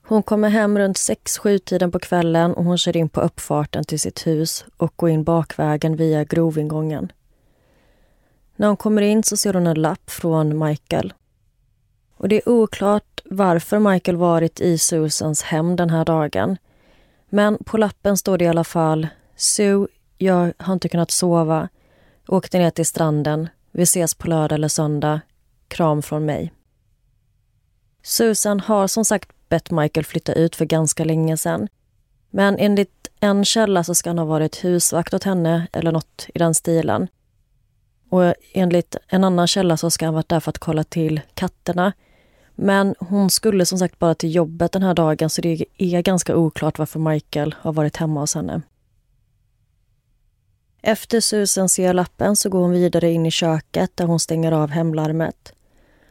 Hon 0.02 0.22
kommer 0.22 0.48
hem 0.48 0.78
runt 0.78 0.96
6-7-tiden 0.96 1.90
på 1.90 1.98
kvällen 1.98 2.54
och 2.54 2.64
hon 2.64 2.78
kör 2.78 2.96
in 2.96 3.08
på 3.08 3.20
uppfarten 3.20 3.84
till 3.84 4.00
sitt 4.00 4.26
hus 4.26 4.64
och 4.76 4.92
går 4.96 5.10
in 5.10 5.24
bakvägen 5.24 5.96
via 5.96 6.24
grovingången. 6.24 7.12
När 8.56 8.66
hon 8.66 8.76
kommer 8.76 9.02
in 9.02 9.22
så 9.22 9.36
ser 9.36 9.54
hon 9.54 9.66
en 9.66 9.82
lapp 9.82 10.10
från 10.10 10.58
Michael. 10.58 11.12
Och 12.16 12.28
Det 12.28 12.36
är 12.36 12.48
oklart 12.48 13.20
varför 13.24 13.78
Michael 13.78 14.16
varit 14.16 14.60
i 14.60 14.78
Susans 14.78 15.42
hem 15.42 15.76
den 15.76 15.90
här 15.90 16.04
dagen. 16.04 16.56
Men 17.28 17.58
på 17.64 17.76
lappen 17.76 18.16
står 18.16 18.38
det 18.38 18.44
i 18.44 18.48
alla 18.48 18.64
fall 18.64 19.08
Sue, 19.36 19.86
jag 20.18 20.52
har 20.58 20.72
inte 20.72 20.88
kunnat 20.88 21.10
sova. 21.10 21.68
Åkte 22.28 22.58
ner 22.58 22.70
till 22.70 22.86
stranden. 22.86 23.48
Vi 23.72 23.82
ses 23.82 24.14
på 24.14 24.28
lördag 24.28 24.56
eller 24.56 24.68
söndag. 24.68 25.20
Kram 25.68 26.02
från 26.02 26.24
mig. 26.24 26.52
Susan 28.02 28.60
har 28.60 28.86
som 28.86 29.04
sagt 29.04 29.30
bett 29.48 29.70
Michael 29.70 30.06
flytta 30.06 30.32
ut 30.32 30.56
för 30.56 30.64
ganska 30.64 31.04
länge 31.04 31.36
sedan. 31.36 31.68
Men 32.30 32.56
enligt 32.58 33.08
en 33.20 33.44
källa 33.44 33.84
så 33.84 33.94
ska 33.94 34.10
han 34.10 34.18
ha 34.18 34.24
varit 34.24 34.64
husvakt 34.64 35.14
åt 35.14 35.24
henne 35.24 35.66
eller 35.72 35.92
något 35.92 36.26
i 36.34 36.38
den 36.38 36.54
stilen. 36.54 37.08
Och 38.08 38.34
enligt 38.52 38.96
en 39.08 39.24
annan 39.24 39.46
källa 39.46 39.76
så 39.76 39.90
ska 39.90 40.04
han 40.04 40.14
varit 40.14 40.28
där 40.28 40.40
för 40.40 40.50
att 40.50 40.58
kolla 40.58 40.84
till 40.84 41.20
katterna. 41.34 41.92
Men 42.54 42.94
hon 42.98 43.30
skulle 43.30 43.66
som 43.66 43.78
sagt 43.78 43.98
bara 43.98 44.14
till 44.14 44.34
jobbet 44.34 44.72
den 44.72 44.82
här 44.82 44.94
dagen 44.94 45.30
så 45.30 45.42
det 45.42 45.64
är 45.78 46.02
ganska 46.02 46.36
oklart 46.36 46.78
varför 46.78 47.00
Michael 47.00 47.54
har 47.58 47.72
varit 47.72 47.96
hemma 47.96 48.20
hos 48.20 48.34
henne. 48.34 48.62
Efter 50.82 51.20
Susan 51.20 51.68
ser 51.68 51.92
lappen 51.92 52.36
så 52.36 52.48
går 52.48 52.60
hon 52.60 52.72
vidare 52.72 53.10
in 53.10 53.26
i 53.26 53.30
köket 53.30 53.96
där 53.96 54.04
hon 54.04 54.20
stänger 54.20 54.52
av 54.52 54.70
hemlarmet. 54.70 55.52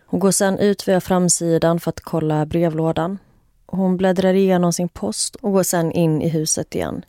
Hon 0.05 0.19
går 0.19 0.31
sedan 0.31 0.59
ut 0.59 0.87
via 0.87 1.01
framsidan 1.01 1.79
för 1.79 1.89
att 1.89 1.99
kolla 1.99 2.45
brevlådan. 2.45 3.17
Hon 3.65 3.97
bläddrar 3.97 4.33
igenom 4.33 4.73
sin 4.73 4.89
post 4.89 5.35
och 5.35 5.51
går 5.51 5.63
sedan 5.63 5.91
in 5.91 6.21
i 6.21 6.29
huset 6.29 6.75
igen. 6.75 7.05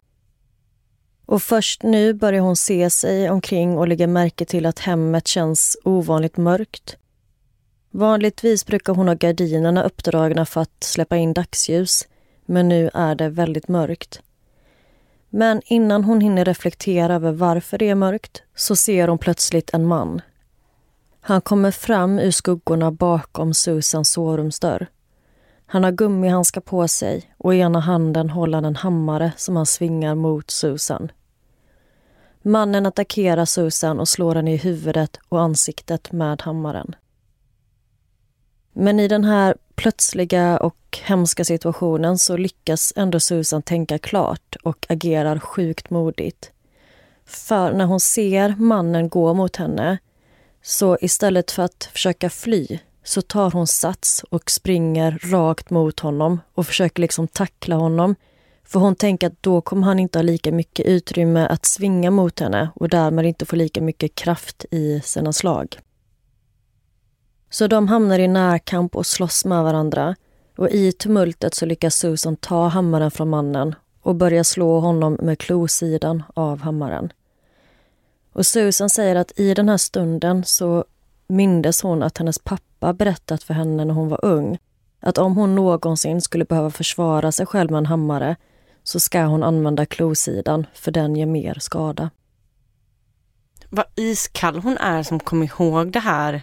Och 1.27 1.43
först 1.43 1.83
nu 1.83 2.13
börjar 2.13 2.41
hon 2.41 2.57
se 2.57 2.91
sig 2.91 3.31
omkring 3.31 3.79
och 3.79 3.89
lägger 3.89 4.07
märke 4.07 4.45
till 4.45 4.67
att 4.67 4.79
hemmet 4.79 5.29
känns 5.29 5.77
ovanligt 5.85 6.37
mörkt. 6.37 6.97
Vanligtvis 7.91 8.67
brukar 8.67 8.95
hon 8.95 9.09
ha 9.09 9.15
gardinerna 9.15 9.83
uppdragna 9.83 10.47
för 10.47 10.61
att 10.61 10.85
släppa 10.85 11.17
in 11.17 11.33
dagsljus, 11.33 12.09
men 12.47 12.69
nu 12.69 12.91
är 12.95 13.15
det 13.15 13.29
väldigt 13.29 13.69
mörkt. 13.69 14.23
Men 15.31 15.63
innan 15.65 16.05
hon 16.05 16.21
hinner 16.21 16.45
reflektera 16.45 17.15
över 17.15 17.33
varför 17.33 17.79
det 17.79 17.89
är 17.89 17.95
mörkt 17.95 18.43
så 18.55 18.77
ser 18.77 19.09
hon 19.09 19.19
plötsligt 19.19 19.71
en 19.75 19.87
man. 19.87 20.21
Han 21.21 21.41
kommer 21.41 21.71
fram 21.71 22.19
ur 22.19 22.31
skuggorna 22.31 22.91
bakom 22.91 23.55
Susans 23.55 24.13
sovrumsdörr. 24.13 24.87
Han 25.67 25.85
har 25.85 25.91
gummihandskar 25.91 26.61
på 26.61 26.89
sig 26.89 27.35
och 27.39 27.55
i 27.55 27.59
ena 27.59 27.81
handen 27.81 28.31
håller 28.31 28.57
han 28.57 28.65
en 28.65 28.77
hammare 28.77 29.33
som 29.37 29.57
han 29.57 29.67
svingar 29.67 30.15
mot 30.15 30.51
Susan. 30.51 31.13
Mannen 32.43 32.87
attackerar 32.87 33.45
Susan 33.45 34.01
och 34.01 34.09
slår 34.09 34.35
henne 34.35 34.55
i 34.55 34.57
huvudet 34.57 35.19
och 35.29 35.41
ansiktet 35.41 36.13
med 36.13 36.43
hammaren. 36.43 36.95
Men 38.73 39.01
i 39.01 39.09
den 39.09 39.25
här 39.25 39.55
plötsliga 39.75 40.59
och 40.59 40.99
hemska 41.03 41.45
situationen 41.45 42.19
så 42.19 42.37
lyckas 42.37 42.93
ändå 42.97 43.21
Susan 43.21 43.63
tänka 43.63 43.99
klart 43.99 44.57
och 44.63 44.87
agerar 44.89 45.39
sjukt 45.39 45.91
modigt. 45.91 46.51
För 47.27 47.73
när 47.73 47.85
hon 47.85 48.01
ser 48.01 48.55
mannen 48.59 49.09
gå 49.09 49.35
mot 49.35 49.57
henne 49.57 49.99
så 50.63 50.99
istället 51.01 51.51
för 51.51 51.63
att 51.63 51.89
försöka 51.93 52.31
fly 52.31 52.79
så 53.05 53.23
tar 53.23 53.51
hon 53.51 53.67
sats 53.67 54.25
och 54.31 54.51
springer 54.51 55.19
rakt 55.23 55.71
mot 55.71 56.01
honom 56.01 56.41
och 56.55 56.67
försöker 56.67 57.01
liksom 57.03 57.29
tackla 57.29 57.77
honom. 57.77 58.15
För 58.65 58.81
hon 58.81 58.95
tänker 58.95 59.27
att 59.27 59.43
då 59.43 59.61
kommer 59.61 59.87
han 59.87 59.99
inte 59.99 60.19
ha 60.19 60.23
lika 60.23 60.53
mycket 60.53 60.87
utrymme 60.87 61.47
att 61.47 61.67
svinga 61.67 62.11
mot 62.11 62.41
henne 62.41 62.71
och 62.75 62.89
därmed 62.89 63.27
inte 63.27 63.47
få 63.47 63.57
lika 63.57 63.81
mycket 63.81 64.15
kraft 64.15 64.65
i 64.71 65.01
sina 65.05 65.33
slag. 65.33 65.79
Så 67.51 67.67
de 67.67 67.89
hamnar 67.89 68.19
i 68.19 68.29
närkamp 68.29 68.97
och 68.97 69.07
slåss 69.07 69.45
med 69.45 69.65
varandra 69.65 70.17
och 70.57 70.71
i 70.71 70.93
tumultet 70.93 71.55
så 71.55 71.67
lyckas 71.67 71.95
Susan 71.95 72.37
ta 72.37 72.69
hammaren 72.69 73.11
från 73.11 73.29
mannen 73.29 73.75
och 74.03 74.15
börja 74.15 74.45
slå 74.45 74.81
honom 74.81 75.19
med 75.23 75.39
klosidan 75.39 76.23
av 76.35 76.61
hammaren. 76.61 77.13
Och 78.33 78.47
Susan 78.47 78.91
säger 78.91 79.17
att 79.17 79.39
i 79.39 79.55
den 79.55 79.69
här 79.69 79.77
stunden 79.77 80.45
så 80.45 80.85
mindes 81.27 81.83
hon 81.83 82.03
att 82.03 82.19
hennes 82.19 82.39
pappa 82.39 82.93
berättat 82.93 83.43
för 83.43 83.55
henne 83.55 83.85
när 83.85 83.95
hon 83.95 84.09
var 84.09 84.25
ung 84.25 84.59
att 85.01 85.19
om 85.19 85.37
hon 85.37 85.55
någonsin 85.55 86.21
skulle 86.21 86.45
behöva 86.45 86.71
försvara 86.71 87.33
sig 87.33 87.47
själv 87.47 87.71
med 87.71 87.79
en 87.79 87.87
hammare 87.87 88.37
så 88.83 89.01
ska 89.01 89.23
hon 89.23 89.43
använda 89.43 89.87
klosidan 89.87 90.67
för 90.75 90.91
den 90.91 91.17
ger 91.17 91.27
mer 91.27 91.57
skada. 91.61 92.11
Vad 93.69 93.85
iskall 93.95 94.59
hon 94.59 94.77
är 94.79 95.03
som 95.03 95.21
kom 95.21 95.43
ihåg 95.43 95.93
det 95.93 96.01
här 96.01 96.43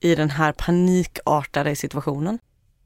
i 0.00 0.14
den 0.14 0.30
här 0.30 0.52
panikartade 0.52 1.76
situationen. 1.76 2.38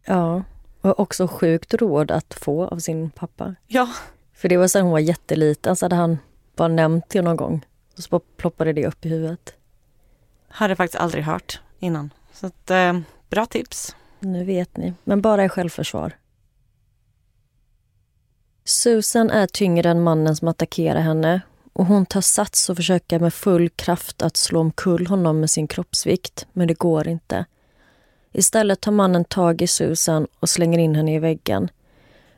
Ja, 0.04 0.42
och 0.80 1.00
också 1.00 1.28
sjukt 1.28 1.74
råd 1.74 2.10
att 2.10 2.34
få 2.34 2.66
av 2.66 2.78
sin 2.78 3.10
pappa. 3.10 3.54
Ja. 3.66 3.88
För 4.32 4.48
det 4.48 4.56
var 4.56 4.68
sen 4.68 4.82
hon 4.82 4.92
var 4.92 4.98
jätteliten 4.98 5.76
så 5.76 5.84
hade 5.84 5.96
han 5.96 6.18
bara 6.56 6.68
nämnt 6.68 7.08
det 7.08 7.22
någon 7.22 7.36
gång. 7.36 7.66
Och 7.96 8.02
så 8.02 8.18
ploppade 8.18 8.72
det 8.72 8.86
upp 8.86 9.06
i 9.06 9.08
huvudet. 9.08 9.54
Hade 10.48 10.76
faktiskt 10.76 11.00
aldrig 11.00 11.24
hört 11.24 11.60
innan. 11.78 12.10
Så 12.32 12.46
att, 12.46 12.70
eh, 12.70 12.98
bra 13.30 13.46
tips. 13.46 13.96
Nu 14.18 14.44
vet 14.44 14.76
ni, 14.76 14.94
men 15.04 15.20
bara 15.20 15.44
i 15.44 15.48
självförsvar. 15.48 16.12
Susan 18.64 19.30
är 19.30 19.46
tyngre 19.46 19.90
än 19.90 20.02
mannen 20.02 20.36
som 20.36 20.48
attackerar 20.48 21.00
henne 21.00 21.40
och 21.74 21.86
hon 21.86 22.06
tar 22.06 22.20
sats 22.20 22.70
och 22.70 22.76
försöker 22.76 23.18
med 23.18 23.34
full 23.34 23.68
kraft 23.68 24.22
att 24.22 24.36
slå 24.36 24.60
omkull 24.60 25.06
honom 25.06 25.40
med 25.40 25.50
sin 25.50 25.66
kroppsvikt, 25.66 26.46
men 26.52 26.68
det 26.68 26.78
går 26.78 27.08
inte. 27.08 27.44
Istället 28.32 28.80
tar 28.80 28.92
mannen 28.92 29.24
tag 29.24 29.62
i 29.62 29.66
Susan 29.66 30.26
och 30.40 30.48
slänger 30.48 30.78
in 30.78 30.94
henne 30.94 31.14
i 31.14 31.18
väggen. 31.18 31.70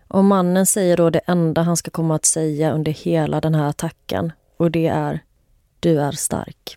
Och 0.09 0.25
mannen 0.25 0.67
säger 0.67 0.97
då 0.97 1.11
det 1.11 1.21
enda 1.27 1.63
han 1.63 1.77
ska 1.77 1.91
komma 1.91 2.15
att 2.15 2.25
säga 2.25 2.73
under 2.73 2.93
hela 2.93 3.41
den 3.41 3.55
här 3.55 3.69
attacken 3.69 4.33
och 4.57 4.71
det 4.71 4.87
är 4.87 5.21
Du 5.81 6.01
är 6.01 6.13
stark. 6.13 6.77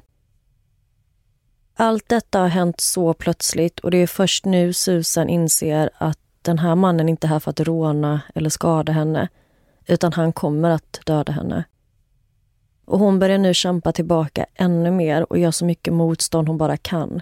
Allt 1.75 2.09
detta 2.09 2.39
har 2.39 2.47
hänt 2.47 2.81
så 2.81 3.13
plötsligt 3.13 3.79
och 3.79 3.91
det 3.91 3.97
är 3.97 4.07
först 4.07 4.45
nu 4.45 4.73
Susan 4.73 5.29
inser 5.29 5.89
att 5.97 6.19
den 6.41 6.59
här 6.59 6.75
mannen 6.75 7.09
inte 7.09 7.27
är 7.27 7.29
här 7.29 7.39
för 7.39 7.51
att 7.51 7.59
råna 7.59 8.21
eller 8.35 8.49
skada 8.49 8.91
henne 8.91 9.27
utan 9.85 10.13
han 10.13 10.33
kommer 10.33 10.69
att 10.69 10.99
döda 11.05 11.31
henne. 11.31 11.63
Och 12.89 12.99
hon 12.99 13.19
börjar 13.19 13.37
nu 13.37 13.53
kämpa 13.53 13.91
tillbaka 13.91 14.45
ännu 14.55 14.91
mer 14.91 15.31
och 15.31 15.37
gör 15.37 15.51
så 15.51 15.65
mycket 15.65 15.93
motstånd 15.93 16.47
hon 16.47 16.57
bara 16.57 16.77
kan. 16.77 17.21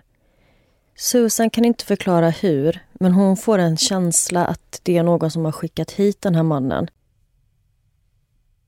Susan 0.96 1.50
kan 1.50 1.66
inte 1.66 1.86
förklara 1.86 2.30
hur, 2.30 2.86
men 2.94 3.12
hon 3.12 3.38
får 3.38 3.58
en 3.58 3.78
känsla 3.78 4.46
att 4.46 4.80
det 4.84 4.98
är 4.98 5.04
någon 5.04 5.32
som 5.32 5.46
har 5.46 5.52
skickat 5.52 5.92
hit 5.92 6.22
den 6.22 6.36
här 6.36 6.44
mannen. 6.44 6.88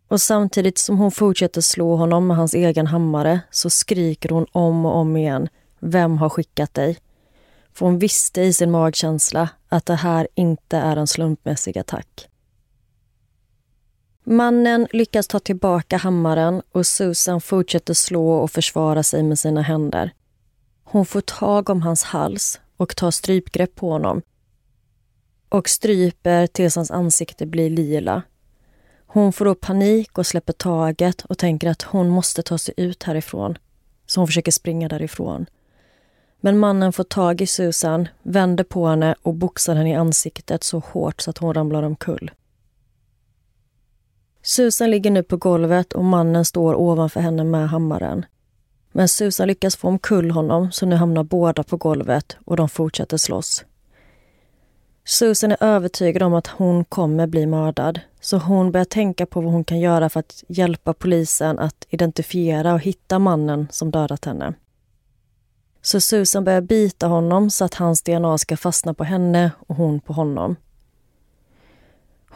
Och 0.08 0.22
samtidigt 0.22 0.78
som 0.78 0.98
hon 0.98 1.12
fortsätter 1.12 1.62
slå 1.62 1.96
honom 1.96 2.28
med 2.28 2.38
hans 2.38 2.54
egen 2.54 2.88
hammare 2.88 3.40
så 3.52 3.70
skriker 3.70 4.30
hon 4.30 4.46
om 4.52 4.86
och 4.86 4.96
om 4.96 5.18
igen 5.18 5.50
Vem 5.80 6.18
har 6.18 6.30
skickat 6.30 6.74
dig? 6.74 6.98
För 7.74 7.86
hon 7.86 8.00
visste 8.00 8.42
i 8.42 8.54
sin 8.54 8.72
magkänsla 8.72 9.50
att 9.70 9.86
det 9.86 9.96
här 9.96 10.28
inte 10.36 10.78
är 10.78 10.98
en 10.98 11.08
slumpmässig 11.08 11.78
attack. 11.78 12.29
Mannen 14.32 14.88
lyckas 14.92 15.28
ta 15.28 15.40
tillbaka 15.40 15.98
hammaren 15.98 16.62
och 16.72 16.88
Susan 16.88 17.42
fortsätter 17.42 17.94
slå 17.94 18.32
och 18.32 18.52
försvara 18.52 19.04
sig 19.04 19.24
med 19.24 19.40
sina 19.40 19.62
händer. 19.62 20.14
Hon 20.84 21.06
får 21.06 21.22
tag 21.22 21.70
om 21.70 21.82
hans 21.82 22.04
hals 22.04 22.60
och 22.78 22.96
tar 22.96 23.12
strypgrepp 23.12 23.76
på 23.76 23.90
honom 23.92 24.22
och 25.50 25.70
stryper 25.70 26.48
tills 26.48 26.76
hans 26.76 26.92
ansikte 26.92 27.46
blir 27.46 27.70
lila. 27.70 28.22
Hon 29.08 29.34
får 29.34 29.46
då 29.46 29.56
panik 29.56 30.18
och 30.18 30.28
släpper 30.28 30.54
taget 30.54 31.26
och 31.26 31.38
tänker 31.38 31.70
att 31.70 31.82
hon 31.82 32.10
måste 32.10 32.44
ta 32.44 32.58
sig 32.58 32.74
ut 32.78 33.04
härifrån. 33.04 33.58
Så 34.06 34.20
hon 34.20 34.28
försöker 34.28 34.52
springa 34.52 34.88
därifrån. 34.88 35.46
Men 36.40 36.60
mannen 36.60 36.94
får 36.94 37.04
tag 37.04 37.42
i 37.42 37.48
Susan, 37.48 38.08
vänder 38.24 38.64
på 38.64 38.88
henne 38.88 39.16
och 39.22 39.34
boxar 39.34 39.76
henne 39.76 39.92
i 39.92 39.96
ansiktet 39.96 40.64
så 40.64 40.80
hårt 40.80 41.22
så 41.22 41.30
att 41.30 41.38
hon 41.38 41.54
ramlar 41.54 41.84
omkull. 41.84 42.32
Susan 44.44 44.92
ligger 44.92 45.12
nu 45.12 45.24
på 45.24 45.38
golvet 45.38 45.94
och 45.94 46.04
mannen 46.04 46.46
står 46.46 46.76
ovanför 46.76 47.20
henne 47.20 47.44
med 47.44 47.70
hammaren. 47.70 48.26
Men 48.92 49.10
Susan 49.10 49.48
lyckas 49.48 49.76
få 49.76 49.88
omkull 49.88 50.32
honom 50.32 50.72
så 50.72 50.86
nu 50.86 50.96
hamnar 50.96 51.24
båda 51.24 51.64
på 51.64 51.78
golvet 51.78 52.38
och 52.46 52.58
de 52.58 52.70
fortsätter 52.70 53.18
slåss. 53.18 53.66
Susan 55.06 55.52
är 55.52 55.64
övertygad 55.64 56.24
om 56.24 56.34
att 56.34 56.48
hon 56.48 56.86
kommer 56.86 57.28
bli 57.28 57.46
mördad 57.46 58.00
så 58.22 58.38
hon 58.38 58.72
börjar 58.72 58.86
tänka 58.86 59.26
på 59.26 59.42
vad 59.42 59.52
hon 59.52 59.64
kan 59.64 59.80
göra 59.80 60.10
för 60.10 60.20
att 60.20 60.44
hjälpa 60.48 60.94
polisen 60.94 61.60
att 61.60 61.86
identifiera 61.90 62.74
och 62.74 62.80
hitta 62.80 63.20
mannen 63.20 63.68
som 63.72 63.92
dödat 63.92 64.26
henne. 64.26 64.54
Så 65.82 66.02
Susan 66.02 66.44
börjar 66.44 66.62
bita 66.62 67.08
honom 67.08 67.50
så 67.50 67.66
att 67.66 67.74
hans 67.74 68.02
DNA 68.02 68.38
ska 68.38 68.58
fastna 68.58 68.94
på 68.94 69.04
henne 69.04 69.52
och 69.68 69.76
hon 69.76 70.00
på 70.00 70.14
honom. 70.14 70.56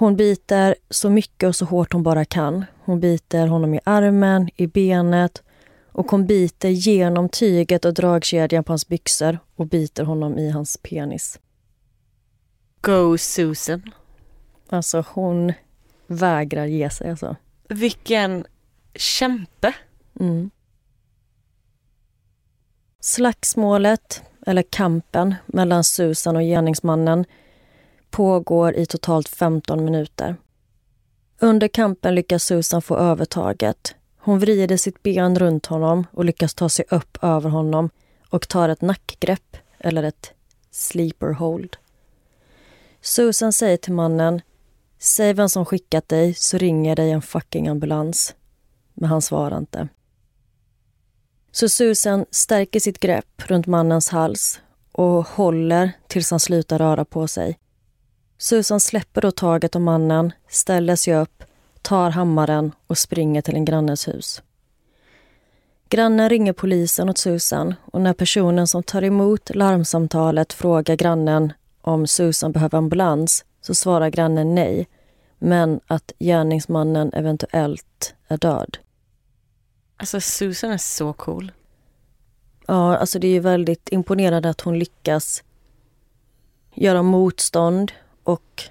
Hon 0.03 0.15
biter 0.15 0.75
så 0.89 1.09
mycket 1.09 1.47
och 1.47 1.55
så 1.55 1.65
hårt 1.65 1.93
hon 1.93 2.03
bara 2.03 2.25
kan. 2.25 2.65
Hon 2.85 2.99
biter 2.99 3.47
honom 3.47 3.73
i 3.73 3.79
armen, 3.83 4.49
i 4.55 4.67
benet 4.67 5.43
och 5.91 6.11
hon 6.11 6.27
biter 6.27 6.69
genom 6.69 7.29
tyget 7.29 7.85
och 7.85 7.93
dragkedjan 7.93 8.63
på 8.63 8.71
hans 8.71 8.87
byxor 8.87 9.39
och 9.55 9.67
biter 9.67 10.03
honom 10.03 10.37
i 10.37 10.49
hans 10.49 10.77
penis. 10.77 11.39
Go 12.81 13.17
Susan. 13.17 13.81
Alltså 14.69 15.05
hon 15.07 15.53
vägrar 16.07 16.65
ge 16.65 16.89
sig 16.89 17.09
alltså. 17.09 17.35
Vilken 17.67 18.45
kämpe. 18.95 19.73
Mm. 20.19 20.49
Slagsmålet, 22.99 24.23
eller 24.45 24.63
kampen, 24.69 25.35
mellan 25.45 25.83
Susan 25.83 26.35
och 26.35 26.43
gärningsmannen 26.43 27.25
pågår 28.13 28.75
i 28.75 28.85
totalt 28.85 29.29
15 29.29 29.85
minuter. 29.85 30.35
Under 31.39 31.67
kampen 31.67 32.15
lyckas 32.15 32.43
Susan 32.43 32.81
få 32.81 32.97
övertaget. 32.97 33.95
Hon 34.17 34.39
vrider 34.39 34.77
sitt 34.77 35.03
ben 35.03 35.39
runt 35.39 35.65
honom 35.65 36.07
och 36.11 36.25
lyckas 36.25 36.53
ta 36.53 36.69
sig 36.69 36.85
upp 36.89 37.17
över 37.21 37.49
honom 37.49 37.89
och 38.29 38.47
tar 38.47 38.69
ett 38.69 38.81
nackgrepp, 38.81 39.57
eller 39.79 40.03
ett 40.03 40.31
sleeper 40.71 41.31
hold. 41.31 41.77
Susan 43.01 43.53
säger 43.53 43.77
till 43.77 43.93
mannen 43.93 44.41
Säg 44.99 45.33
vem 45.33 45.49
som 45.49 45.65
skickat 45.65 46.09
dig 46.09 46.33
så 46.33 46.57
ringer 46.57 46.89
jag 46.89 46.97
dig 46.97 47.11
en 47.11 47.21
fucking 47.21 47.67
ambulans. 47.67 48.35
Men 48.93 49.09
han 49.09 49.21
svarar 49.21 49.57
inte. 49.57 49.87
Så 51.51 51.69
Susan 51.69 52.25
stärker 52.31 52.79
sitt 52.79 52.99
grepp 52.99 53.41
runt 53.45 53.67
mannens 53.67 54.09
hals 54.09 54.59
och 54.91 55.27
håller 55.27 55.91
tills 56.07 56.31
han 56.31 56.39
slutar 56.39 56.77
röra 56.77 57.05
på 57.05 57.27
sig. 57.27 57.59
Susan 58.43 58.79
släpper 58.79 59.21
då 59.21 59.31
taget 59.31 59.75
om 59.75 59.83
mannen, 59.83 60.31
ställer 60.47 60.95
sig 60.95 61.15
upp, 61.15 61.43
tar 61.81 62.09
hammaren 62.09 62.71
och 62.87 62.97
springer 62.97 63.41
till 63.41 63.55
en 63.55 63.65
grannes 63.65 64.07
hus. 64.07 64.41
Grannen 65.89 66.29
ringer 66.29 66.53
polisen 66.53 67.09
åt 67.09 67.17
Susan 67.17 67.75
och 67.91 68.01
när 68.01 68.13
personen 68.13 68.67
som 68.67 68.83
tar 68.83 69.03
emot 69.03 69.55
larmsamtalet 69.55 70.53
frågar 70.53 70.95
grannen 70.95 71.53
om 71.81 72.07
Susan 72.07 72.51
behöver 72.51 72.77
ambulans 72.77 73.45
så 73.61 73.75
svarar 73.75 74.09
grannen 74.09 74.55
nej, 74.55 74.87
men 75.39 75.79
att 75.87 76.11
gärningsmannen 76.19 77.13
eventuellt 77.13 78.15
är 78.27 78.37
död. 78.37 78.77
Alltså 79.97 80.21
Susan 80.21 80.71
är 80.71 80.77
så 80.77 81.13
cool. 81.13 81.51
Ja, 82.67 82.97
alltså 82.97 83.19
det 83.19 83.27
är 83.27 83.39
väldigt 83.39 83.89
imponerande 83.91 84.49
att 84.49 84.61
hon 84.61 84.79
lyckas 84.79 85.43
göra 86.73 87.03
motstånd 87.03 87.91
och 88.23 88.63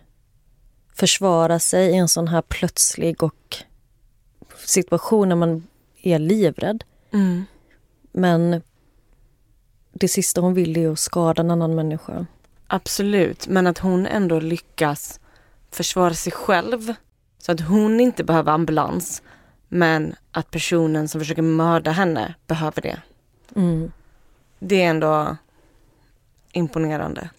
försvara 0.95 1.59
sig 1.59 1.91
i 1.91 1.97
en 1.97 2.09
sån 2.09 2.29
här 2.29 2.43
plötslig 2.43 3.23
och 3.23 3.57
situation 4.65 5.29
när 5.29 5.37
man 5.37 5.67
är 6.03 6.19
livrädd. 6.19 6.85
Mm. 7.13 7.45
Men 8.13 8.63
det 9.93 10.09
sista 10.09 10.41
hon 10.41 10.55
vill 10.55 10.77
är 10.77 10.91
att 10.91 10.99
skada 10.99 11.43
en 11.43 11.51
annan 11.51 11.75
människa. 11.75 12.27
Absolut, 12.67 13.49
men 13.49 13.67
att 13.67 13.79
hon 13.79 14.07
ändå 14.07 14.41
lyckas 14.41 15.21
försvara 15.71 16.15
sig 16.15 16.33
själv 16.33 16.95
så 17.39 17.53
att 17.53 17.61
hon 17.61 18.01
inte 18.01 18.25
behöver 18.25 18.53
ambulans 18.53 19.23
men 19.69 20.15
att 20.31 20.51
personen 20.51 21.09
som 21.09 21.21
försöker 21.21 21.43
mörda 21.43 21.91
henne 21.91 22.35
behöver 22.47 22.83
det. 22.83 23.03
Mm. 23.57 23.93
Det 24.59 24.83
är 24.83 24.91
ändå 24.91 25.37
imponerande. 26.53 27.31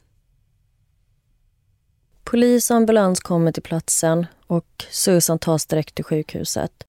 Polis 2.23 2.71
och 2.71 2.77
ambulans 2.77 3.19
kommer 3.19 3.51
till 3.51 3.63
platsen 3.63 4.25
och 4.47 4.85
Susan 4.89 5.39
tas 5.39 5.65
direkt 5.65 5.95
till 5.95 6.05
sjukhuset. 6.05 6.83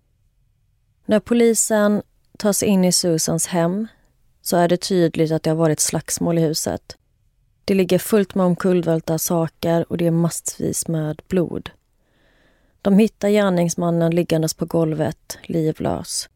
När 1.07 1.20
polisen 1.20 2.03
tar 2.38 2.53
sig 2.53 2.68
in 2.68 2.85
i 2.85 2.92
Susans 2.92 3.47
hem 3.47 3.87
så 4.42 4.57
är 4.57 4.68
det 4.68 4.77
tydligt 4.77 5.33
att 5.33 5.42
det 5.42 5.51
har 5.51 5.57
varit 5.57 5.81
slagsmål 5.81 6.38
i 6.38 6.40
huset. 6.40 6.97
Det 7.64 7.75
ligger 7.75 7.99
fullt 7.99 8.35
med 8.35 8.47
omkullvälta 8.47 9.18
saker 9.18 9.92
och 9.92 9.97
det 9.99 10.07
är 10.07 10.11
massvis 10.11 10.88
med 10.88 11.23
blod. 11.29 11.70
De 12.83 12.99
hittar 12.99 13.29
gärningsmannen 13.29 14.14
liggandes 14.14 14.55
på 14.55 14.66
golvet, 14.66 15.38
livlös. 15.42 16.29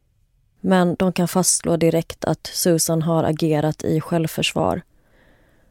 Men 0.61 0.95
de 0.95 1.13
kan 1.13 1.27
fastslå 1.27 1.77
direkt 1.77 2.25
att 2.25 2.47
Susan 2.47 3.01
har 3.01 3.23
agerat 3.23 3.83
i 3.83 4.01
självförsvar 4.01 4.81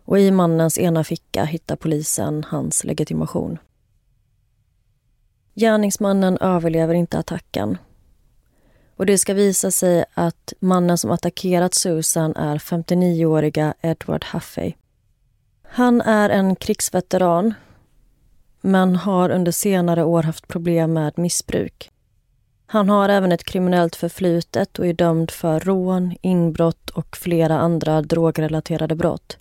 och 0.09 0.19
i 0.19 0.31
mannens 0.31 0.79
ena 0.79 1.05
ficka 1.05 1.45
hittar 1.45 1.77
polisen 1.77 2.45
hans 2.49 2.85
legitimation. 2.85 3.59
Gärningsmannen 5.55 6.39
överlever 6.39 6.95
inte 6.95 7.19
attacken. 7.19 7.79
Och 8.97 9.07
det 9.07 9.19
ska 9.19 9.35
visa 9.35 9.71
sig 9.71 10.05
att 10.15 10.53
mannen 10.61 10.99
som 10.99 11.11
attackerat 11.11 11.75
Susan 11.75 12.37
är 12.37 12.59
59-åriga 12.59 13.75
Edward 13.81 14.25
Huffey. 14.33 14.73
Han 15.63 16.01
är 16.01 16.31
en 16.31 16.57
krigsveteran 16.57 17.55
men 18.61 18.97
har 18.97 19.31
under 19.31 19.53
senare 19.53 20.05
år 20.05 20.23
haft 20.23 20.49
problem 20.49 20.93
med 20.93 21.19
missbruk. 21.19 21.91
Han 22.67 22.89
har 22.89 23.09
även 23.09 23.33
ett 23.33 23.45
kriminellt 23.45 23.97
förflutet 23.97 24.79
och 24.79 24.87
är 24.87 24.93
dömd 24.93 25.31
för 25.31 25.61
rån, 25.61 26.17
inbrott 26.23 26.91
och 26.91 27.17
flera 27.17 27.59
andra 27.59 28.03
drogrelaterade 28.03 28.95
brott 28.95 29.39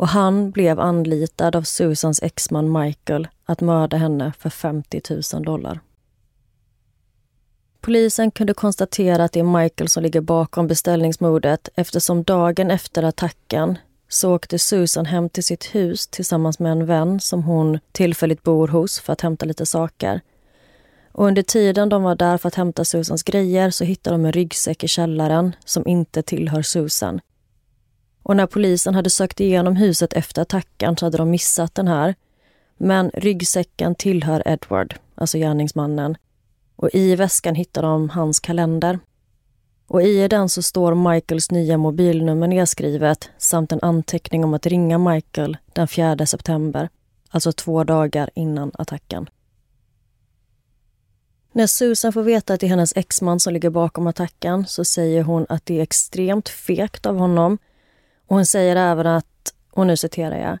och 0.00 0.08
han 0.08 0.50
blev 0.50 0.80
anlitad 0.80 1.56
av 1.56 1.62
Susans 1.62 2.22
exman 2.22 2.72
Michael 2.72 3.28
att 3.44 3.60
mörda 3.60 3.96
henne 3.96 4.32
för 4.38 4.50
50 4.50 5.00
000 5.34 5.42
dollar. 5.42 5.80
Polisen 7.80 8.30
kunde 8.30 8.54
konstatera 8.54 9.24
att 9.24 9.32
det 9.32 9.40
är 9.40 9.60
Michael 9.62 9.88
som 9.88 10.02
ligger 10.02 10.20
bakom 10.20 10.66
beställningsmordet 10.66 11.68
eftersom 11.74 12.22
dagen 12.22 12.70
efter 12.70 13.02
attacken 13.02 13.78
så 14.08 14.34
åkte 14.34 14.58
Susan 14.58 15.06
hem 15.06 15.28
till 15.28 15.44
sitt 15.44 15.64
hus 15.64 16.06
tillsammans 16.06 16.58
med 16.58 16.72
en 16.72 16.86
vän 16.86 17.20
som 17.20 17.42
hon 17.42 17.78
tillfälligt 17.92 18.42
bor 18.42 18.68
hos 18.68 19.00
för 19.00 19.12
att 19.12 19.20
hämta 19.20 19.46
lite 19.46 19.66
saker. 19.66 20.20
Och 21.12 21.26
under 21.26 21.42
tiden 21.42 21.88
de 21.88 22.02
var 22.02 22.14
där 22.14 22.38
för 22.38 22.48
att 22.48 22.54
hämta 22.54 22.84
Susans 22.84 23.22
grejer 23.22 23.70
så 23.70 23.84
hittade 23.84 24.14
de 24.14 24.24
en 24.24 24.32
ryggsäck 24.32 24.84
i 24.84 24.88
källaren 24.88 25.56
som 25.64 25.86
inte 25.86 26.22
tillhör 26.22 26.62
Susan. 26.62 27.20
Och 28.22 28.36
när 28.36 28.46
polisen 28.46 28.94
hade 28.94 29.10
sökt 29.10 29.40
igenom 29.40 29.76
huset 29.76 30.12
efter 30.12 30.42
attacken 30.42 30.96
så 30.96 31.06
hade 31.06 31.18
de 31.18 31.30
missat 31.30 31.74
den 31.74 31.88
här. 31.88 32.14
Men 32.76 33.10
ryggsäcken 33.14 33.94
tillhör 33.94 34.42
Edward, 34.46 34.94
alltså 35.14 35.38
gärningsmannen. 35.38 36.16
Och 36.76 36.90
i 36.92 37.16
väskan 37.16 37.54
hittar 37.54 37.82
de 37.82 38.10
hans 38.10 38.40
kalender. 38.40 38.98
Och 39.86 40.02
i 40.02 40.28
den 40.28 40.48
så 40.48 40.62
står 40.62 41.12
Michaels 41.12 41.50
nya 41.50 41.78
mobilnummer 41.78 42.46
nedskrivet 42.48 43.30
samt 43.38 43.72
en 43.72 43.78
anteckning 43.82 44.44
om 44.44 44.54
att 44.54 44.66
ringa 44.66 44.98
Michael 44.98 45.56
den 45.72 45.88
4 45.88 46.26
september, 46.26 46.88
alltså 47.30 47.52
två 47.52 47.84
dagar 47.84 48.30
innan 48.34 48.70
attacken. 48.74 49.28
När 51.52 51.66
Susan 51.66 52.12
får 52.12 52.22
veta 52.22 52.54
att 52.54 52.60
det 52.60 52.66
är 52.66 52.70
hennes 52.70 52.96
exman 52.96 53.40
som 53.40 53.52
ligger 53.52 53.70
bakom 53.70 54.06
attacken 54.06 54.66
så 54.66 54.84
säger 54.84 55.22
hon 55.22 55.46
att 55.48 55.66
det 55.66 55.78
är 55.78 55.82
extremt 55.82 56.48
fegt 56.48 57.06
av 57.06 57.16
honom. 57.18 57.58
Och 58.30 58.36
hon 58.36 58.46
säger 58.46 58.76
även 58.76 59.06
att, 59.06 59.54
och 59.70 59.86
nu 59.86 59.96
citerar 59.96 60.38
jag, 60.38 60.58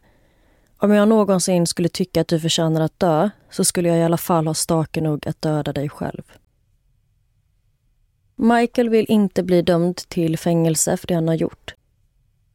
om 0.78 0.92
jag 0.92 1.08
någonsin 1.08 1.66
skulle 1.66 1.88
tycka 1.88 2.20
att 2.20 2.28
du 2.28 2.40
förtjänar 2.40 2.80
att 2.80 3.00
dö 3.00 3.30
så 3.50 3.64
skulle 3.64 3.88
jag 3.88 3.98
i 3.98 4.02
alla 4.02 4.16
fall 4.16 4.46
ha 4.46 4.54
stake 4.54 5.00
nog 5.00 5.28
att 5.28 5.42
döda 5.42 5.72
dig 5.72 5.88
själv. 5.88 6.22
Michael 8.36 8.88
vill 8.88 9.06
inte 9.08 9.42
bli 9.42 9.62
dömd 9.62 9.96
till 9.96 10.38
fängelse 10.38 10.96
för 10.96 11.06
det 11.06 11.14
han 11.14 11.28
har 11.28 11.34
gjort. 11.34 11.74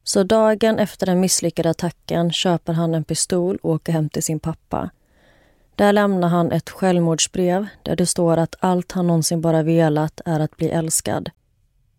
Så 0.04 0.24
dagen 0.24 0.80
efter 0.80 1.06
den 1.06 1.20
misslyckade 1.20 1.70
attacken 1.70 2.32
köper 2.32 2.74
han 2.74 2.96
en 2.96 3.04
pistol 3.04 3.58
och 3.62 3.72
åker 3.72 3.94
hem 3.94 4.10
till 4.10 4.24
sin 4.24 4.40
pappa. 4.40 4.90
Där 5.76 5.94
lämnar 5.94 6.28
han 6.28 6.52
ett 6.52 6.70
självmordsbrev 6.70 7.68
där 7.84 7.96
det 7.96 8.06
står 8.06 8.38
att 8.38 8.56
allt 8.60 8.92
han 8.92 9.08
någonsin 9.08 9.42
bara 9.42 9.64
velat 9.64 10.22
är 10.26 10.40
att 10.40 10.58
bli 10.58 10.70
älskad. 10.70 11.30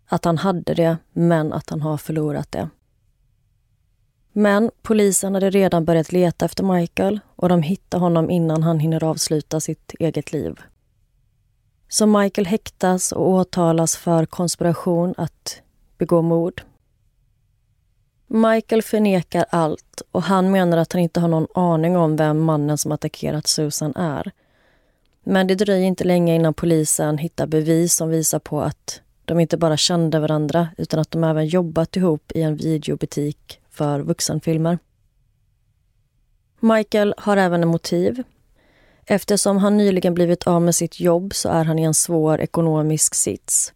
Att 0.07 0.25
han 0.25 0.39
hade 0.39 0.75
det, 0.75 0.97
men 1.13 1.53
att 1.53 1.71
han 1.71 1.81
har 1.81 1.97
förlorat 1.97 2.53
det. 2.53 2.69
Men 4.39 4.71
polisen 4.83 5.35
hade 5.35 5.51
redan 5.51 5.85
börjat 5.85 6.13
leta 6.13 6.45
efter 6.45 6.65
Michael 6.65 7.21
och 7.37 7.49
de 7.49 7.63
hittar 7.63 7.99
honom 7.99 8.31
innan 8.31 8.63
han 8.63 8.79
hinner 8.79 9.05
avsluta 9.05 9.61
sitt 9.61 9.93
eget 9.99 10.33
liv. 10.33 10.61
Så 11.89 12.07
Michael 12.07 12.47
häktas 12.47 13.13
och 13.13 13.29
åtalas 13.29 13.97
för 13.97 14.27
konspiration 14.27 15.15
att 15.17 15.63
begå 15.99 16.23
mord. 16.23 16.63
Michael 18.27 18.83
förnekar 18.83 19.47
allt 19.51 20.03
och 20.13 20.23
han 20.23 20.51
menar 20.51 20.77
att 20.77 20.93
han 20.93 21.03
inte 21.03 21.21
har 21.21 21.29
någon 21.29 21.49
aning 21.55 21.97
om 21.97 22.17
vem 22.17 22.41
mannen 22.41 22.79
som 22.79 22.93
attackerat 22.93 23.47
Susan 23.47 23.97
är. 23.97 24.33
Men 25.25 25.47
det 25.47 25.55
dröjer 25.55 25.87
inte 25.87 26.05
länge 26.05 26.35
innan 26.35 26.55
polisen 26.55 27.19
hittar 27.19 27.47
bevis 27.47 27.95
som 27.95 28.09
visar 28.09 28.39
på 28.39 28.61
att 28.61 29.01
de 29.25 29.41
inte 29.41 29.57
bara 29.57 29.77
kände 29.77 30.19
varandra 30.21 30.69
utan 30.79 31.01
att 31.01 31.11
de 31.11 31.25
även 31.25 31.47
jobbat 31.47 31.97
ihop 31.97 32.33
i 32.35 32.43
en 32.43 32.57
videobutik 32.57 33.61
för 33.77 34.01
vuxenfilmer. 34.01 34.79
Michael 36.61 37.15
har 37.17 37.37
även 37.37 37.63
en 37.63 37.69
motiv. 37.69 38.23
Eftersom 39.07 39.59
han 39.59 39.77
nyligen 39.77 40.15
blivit 40.15 40.47
av 40.47 40.63
med 40.63 40.75
sitt 40.75 41.01
jobb 41.01 41.35
så 41.35 41.49
är 41.49 41.65
han 41.65 41.79
i 41.79 41.83
en 41.83 41.95
svår 41.95 42.41
ekonomisk 42.41 43.15
sits. 43.15 43.73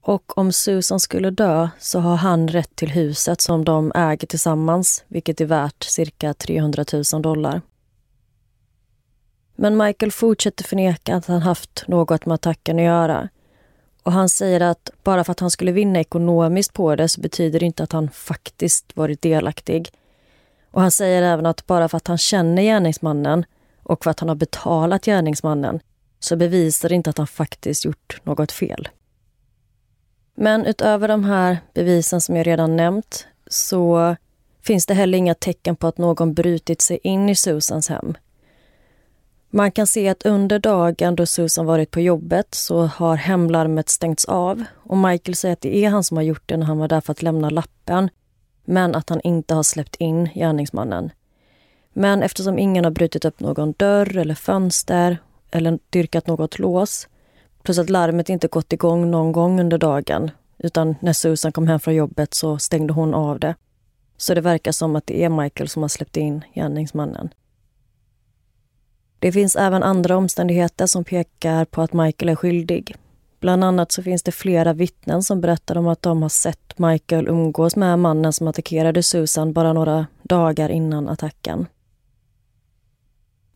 Och 0.00 0.38
om 0.38 0.52
Susan 0.52 1.00
skulle 1.00 1.30
dö 1.30 1.68
så 1.78 1.98
har 1.98 2.16
han 2.16 2.48
rätt 2.48 2.76
till 2.76 2.90
huset 2.90 3.40
som 3.40 3.64
de 3.64 3.92
äger 3.94 4.26
tillsammans, 4.26 5.04
vilket 5.08 5.40
är 5.40 5.44
värt 5.44 5.84
cirka 5.84 6.34
300 6.34 6.84
000 7.12 7.22
dollar. 7.22 7.60
Men 9.56 9.76
Michael 9.76 10.12
fortsätter 10.12 10.64
förneka 10.64 11.16
att 11.16 11.26
han 11.26 11.42
haft 11.42 11.84
något 11.88 12.26
med 12.26 12.34
attacken 12.34 12.78
att 12.78 12.84
göra. 12.84 13.28
Och 14.08 14.14
han 14.14 14.28
säger 14.28 14.60
att 14.60 14.90
bara 15.02 15.24
för 15.24 15.32
att 15.32 15.40
han 15.40 15.50
skulle 15.50 15.72
vinna 15.72 16.00
ekonomiskt 16.00 16.72
på 16.72 16.96
det 16.96 17.08
så 17.08 17.20
betyder 17.20 17.60
det 17.60 17.66
inte 17.66 17.82
att 17.82 17.92
han 17.92 18.10
faktiskt 18.10 18.96
varit 18.96 19.22
delaktig. 19.22 19.90
Och 20.70 20.80
han 20.80 20.90
säger 20.90 21.22
även 21.22 21.46
att 21.46 21.66
bara 21.66 21.88
för 21.88 21.96
att 21.96 22.06
han 22.06 22.18
känner 22.18 22.62
gärningsmannen 22.62 23.44
och 23.82 24.04
för 24.04 24.10
att 24.10 24.20
han 24.20 24.28
har 24.28 24.36
betalat 24.36 25.04
gärningsmannen 25.04 25.80
så 26.20 26.36
bevisar 26.36 26.88
det 26.88 26.94
inte 26.94 27.10
att 27.10 27.18
han 27.18 27.26
faktiskt 27.26 27.84
gjort 27.84 28.20
något 28.22 28.52
fel. 28.52 28.88
Men 30.34 30.66
utöver 30.66 31.08
de 31.08 31.24
här 31.24 31.58
bevisen 31.74 32.20
som 32.20 32.36
jag 32.36 32.46
redan 32.46 32.76
nämnt 32.76 33.26
så 33.46 34.16
finns 34.62 34.86
det 34.86 34.94
heller 34.94 35.18
inga 35.18 35.34
tecken 35.34 35.76
på 35.76 35.86
att 35.86 35.98
någon 35.98 36.34
brutit 36.34 36.80
sig 36.80 36.98
in 37.02 37.28
i 37.28 37.34
Susans 37.34 37.88
hem. 37.88 38.14
Man 39.50 39.72
kan 39.72 39.86
se 39.86 40.08
att 40.08 40.26
under 40.26 40.58
dagen 40.58 41.16
då 41.16 41.26
Susan 41.26 41.66
varit 41.66 41.90
på 41.90 42.00
jobbet 42.00 42.54
så 42.54 42.86
har 42.86 43.16
hemlarmet 43.16 43.88
stängts 43.88 44.24
av 44.24 44.64
och 44.76 44.96
Michael 44.96 45.36
säger 45.36 45.52
att 45.52 45.60
det 45.60 45.76
är 45.84 45.90
han 45.90 46.04
som 46.04 46.16
har 46.16 46.24
gjort 46.24 46.42
det 46.46 46.56
när 46.56 46.66
han 46.66 46.78
var 46.78 46.88
där 46.88 47.00
för 47.00 47.12
att 47.12 47.22
lämna 47.22 47.50
lappen 47.50 48.10
men 48.64 48.94
att 48.94 49.08
han 49.08 49.20
inte 49.20 49.54
har 49.54 49.62
släppt 49.62 49.96
in 49.96 50.28
gärningsmannen. 50.34 51.10
Men 51.92 52.22
eftersom 52.22 52.58
ingen 52.58 52.84
har 52.84 52.90
brutit 52.90 53.24
upp 53.24 53.40
någon 53.40 53.72
dörr 53.72 54.16
eller 54.16 54.34
fönster 54.34 55.18
eller 55.50 55.78
dyrkat 55.90 56.26
något 56.26 56.58
lås 56.58 57.08
plus 57.62 57.78
att 57.78 57.90
larmet 57.90 58.28
inte 58.28 58.48
gått 58.48 58.72
igång 58.72 59.10
någon 59.10 59.32
gång 59.32 59.60
under 59.60 59.78
dagen 59.78 60.30
utan 60.58 60.94
när 61.00 61.12
Susan 61.12 61.52
kom 61.52 61.66
hem 61.66 61.80
från 61.80 61.94
jobbet 61.94 62.34
så 62.34 62.58
stängde 62.58 62.92
hon 62.92 63.14
av 63.14 63.40
det. 63.40 63.54
Så 64.16 64.34
det 64.34 64.40
verkar 64.40 64.72
som 64.72 64.96
att 64.96 65.06
det 65.06 65.24
är 65.24 65.28
Michael 65.28 65.68
som 65.68 65.82
har 65.82 65.88
släppt 65.88 66.16
in 66.16 66.44
gärningsmannen. 66.54 67.28
Det 69.18 69.32
finns 69.32 69.56
även 69.56 69.82
andra 69.82 70.16
omständigheter 70.16 70.86
som 70.86 71.04
pekar 71.04 71.64
på 71.64 71.82
att 71.82 71.92
Michael 71.92 72.28
är 72.28 72.34
skyldig. 72.36 72.96
Bland 73.40 73.64
annat 73.64 73.92
så 73.92 74.02
finns 74.02 74.22
det 74.22 74.32
flera 74.32 74.72
vittnen 74.72 75.22
som 75.22 75.40
berättar 75.40 75.78
om 75.78 75.88
att 75.88 76.02
de 76.02 76.22
har 76.22 76.28
sett 76.28 76.78
Michael 76.78 77.28
umgås 77.28 77.76
med 77.76 77.98
mannen 77.98 78.32
som 78.32 78.48
attackerade 78.48 79.02
Susan 79.02 79.52
bara 79.52 79.72
några 79.72 80.06
dagar 80.22 80.68
innan 80.68 81.08
attacken. 81.08 81.66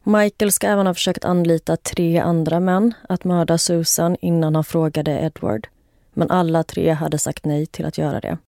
Michael 0.04 0.52
ska 0.52 0.66
även 0.66 0.86
ha 0.86 0.94
försökt 0.94 1.24
anlita 1.24 1.76
tre 1.76 2.18
andra 2.18 2.60
män 2.60 2.94
att 3.08 3.24
mörda 3.24 3.58
Susan 3.58 4.16
innan 4.20 4.54
han 4.54 4.64
frågade 4.64 5.20
Edward. 5.20 5.68
Men 6.14 6.30
alla 6.30 6.62
tre 6.62 6.90
hade 6.90 7.18
sagt 7.18 7.44
nej 7.44 7.66
till 7.66 7.84
att 7.84 7.98
göra 7.98 8.20
det. 8.20 8.38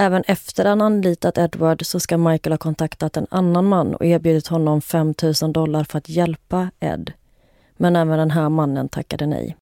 Även 0.00 0.22
efter 0.26 0.64
han 0.64 0.80
anlitat 0.80 1.38
Edward 1.38 1.86
så 1.86 2.00
ska 2.00 2.18
Michael 2.18 2.52
ha 2.52 2.58
kontaktat 2.58 3.16
en 3.16 3.26
annan 3.30 3.64
man 3.64 3.94
och 3.94 4.04
erbjudit 4.04 4.46
honom 4.46 4.80
5 4.80 5.14
000 5.42 5.52
dollar 5.52 5.84
för 5.84 5.98
att 5.98 6.08
hjälpa 6.08 6.70
Ed. 6.80 7.12
Men 7.76 7.96
även 7.96 8.18
den 8.18 8.30
här 8.30 8.48
mannen 8.48 8.88
tackade 8.88 9.26
nej. 9.26 9.56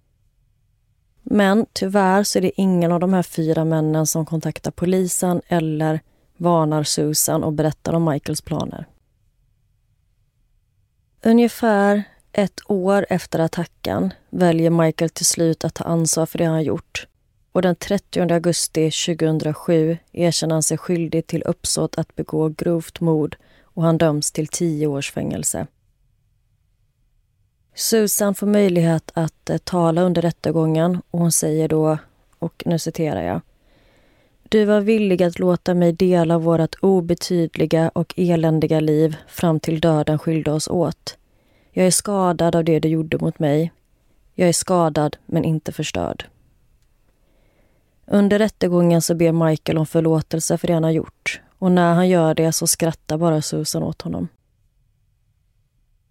Men 1.22 1.66
tyvärr 1.72 2.22
så 2.22 2.38
är 2.38 2.42
det 2.42 2.60
ingen 2.60 2.92
av 2.92 3.00
de 3.00 3.12
här 3.12 3.22
fyra 3.22 3.64
männen 3.64 4.06
som 4.06 4.26
kontaktar 4.26 4.70
polisen 4.70 5.42
eller 5.48 6.00
varnar 6.36 6.82
Susan 6.82 7.44
och 7.44 7.52
berättar 7.52 7.92
om 7.92 8.04
Michaels 8.04 8.40
planer. 8.40 8.86
Ungefär 11.24 12.02
ett 12.32 12.60
år 12.66 13.06
efter 13.10 13.38
attacken 13.38 14.12
väljer 14.30 14.70
Michael 14.70 15.10
till 15.10 15.26
slut 15.26 15.64
att 15.64 15.74
ta 15.74 15.84
ansvar 15.84 16.26
för 16.26 16.38
det 16.38 16.44
han 16.44 16.62
gjort 16.62 17.06
och 17.56 17.62
den 17.62 17.76
30 17.76 18.32
augusti 18.32 18.90
2007 18.90 19.98
erkänner 20.12 20.54
han 20.54 20.62
sig 20.62 20.78
skyldig 20.78 21.26
till 21.26 21.42
uppsåt 21.42 21.98
att 21.98 22.16
begå 22.16 22.48
grovt 22.48 23.00
mord 23.00 23.36
och 23.62 23.82
han 23.82 23.98
döms 23.98 24.32
till 24.32 24.48
tio 24.48 24.86
års 24.86 25.12
fängelse. 25.12 25.66
Susan 27.74 28.34
får 28.34 28.46
möjlighet 28.46 29.10
att 29.14 29.50
eh, 29.50 29.58
tala 29.58 30.02
under 30.02 30.22
rättegången 30.22 31.02
och 31.10 31.18
hon 31.18 31.32
säger 31.32 31.68
då, 31.68 31.98
och 32.38 32.62
nu 32.66 32.78
citerar 32.78 33.22
jag. 33.22 33.40
Du 34.42 34.64
var 34.64 34.80
villig 34.80 35.22
att 35.22 35.38
låta 35.38 35.74
mig 35.74 35.92
dela 35.92 36.38
vårt 36.38 36.74
obetydliga 36.80 37.88
och 37.88 38.14
eländiga 38.16 38.80
liv 38.80 39.16
fram 39.28 39.60
till 39.60 39.80
döden 39.80 40.18
skilde 40.18 40.52
oss 40.52 40.68
åt. 40.68 41.16
Jag 41.72 41.86
är 41.86 41.90
skadad 41.90 42.56
av 42.56 42.64
det 42.64 42.80
du 42.80 42.88
gjorde 42.88 43.18
mot 43.18 43.38
mig. 43.38 43.72
Jag 44.34 44.48
är 44.48 44.52
skadad, 44.52 45.16
men 45.26 45.44
inte 45.44 45.72
förstörd. 45.72 46.26
Under 48.06 48.38
rättegången 48.38 49.02
så 49.02 49.14
ber 49.14 49.32
Michael 49.32 49.78
om 49.78 49.86
förlåtelse 49.86 50.58
för 50.58 50.66
det 50.66 50.74
han 50.74 50.84
har 50.84 50.90
gjort 50.90 51.40
och 51.58 51.72
när 51.72 51.94
han 51.94 52.08
gör 52.08 52.34
det 52.34 52.52
så 52.52 52.66
skrattar 52.66 53.18
bara 53.18 53.42
Susan 53.42 53.82
åt 53.82 54.02
honom. 54.02 54.28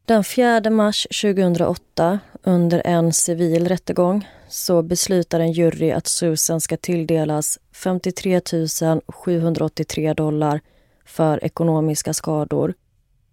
Den 0.05 0.23
4 0.23 0.69
mars 0.69 1.07
2008, 1.21 2.19
under 2.43 2.81
en 2.85 3.13
civil 3.13 3.67
rättegång, 3.67 4.27
så 4.49 4.81
beslutar 4.81 5.39
en 5.39 5.51
jury 5.51 5.91
att 5.91 6.07
Susan 6.07 6.61
ska 6.61 6.77
tilldelas 6.77 7.59
53 7.71 8.41
783 9.07 10.13
dollar 10.13 10.61
för 11.05 11.43
ekonomiska 11.43 12.13
skador 12.13 12.73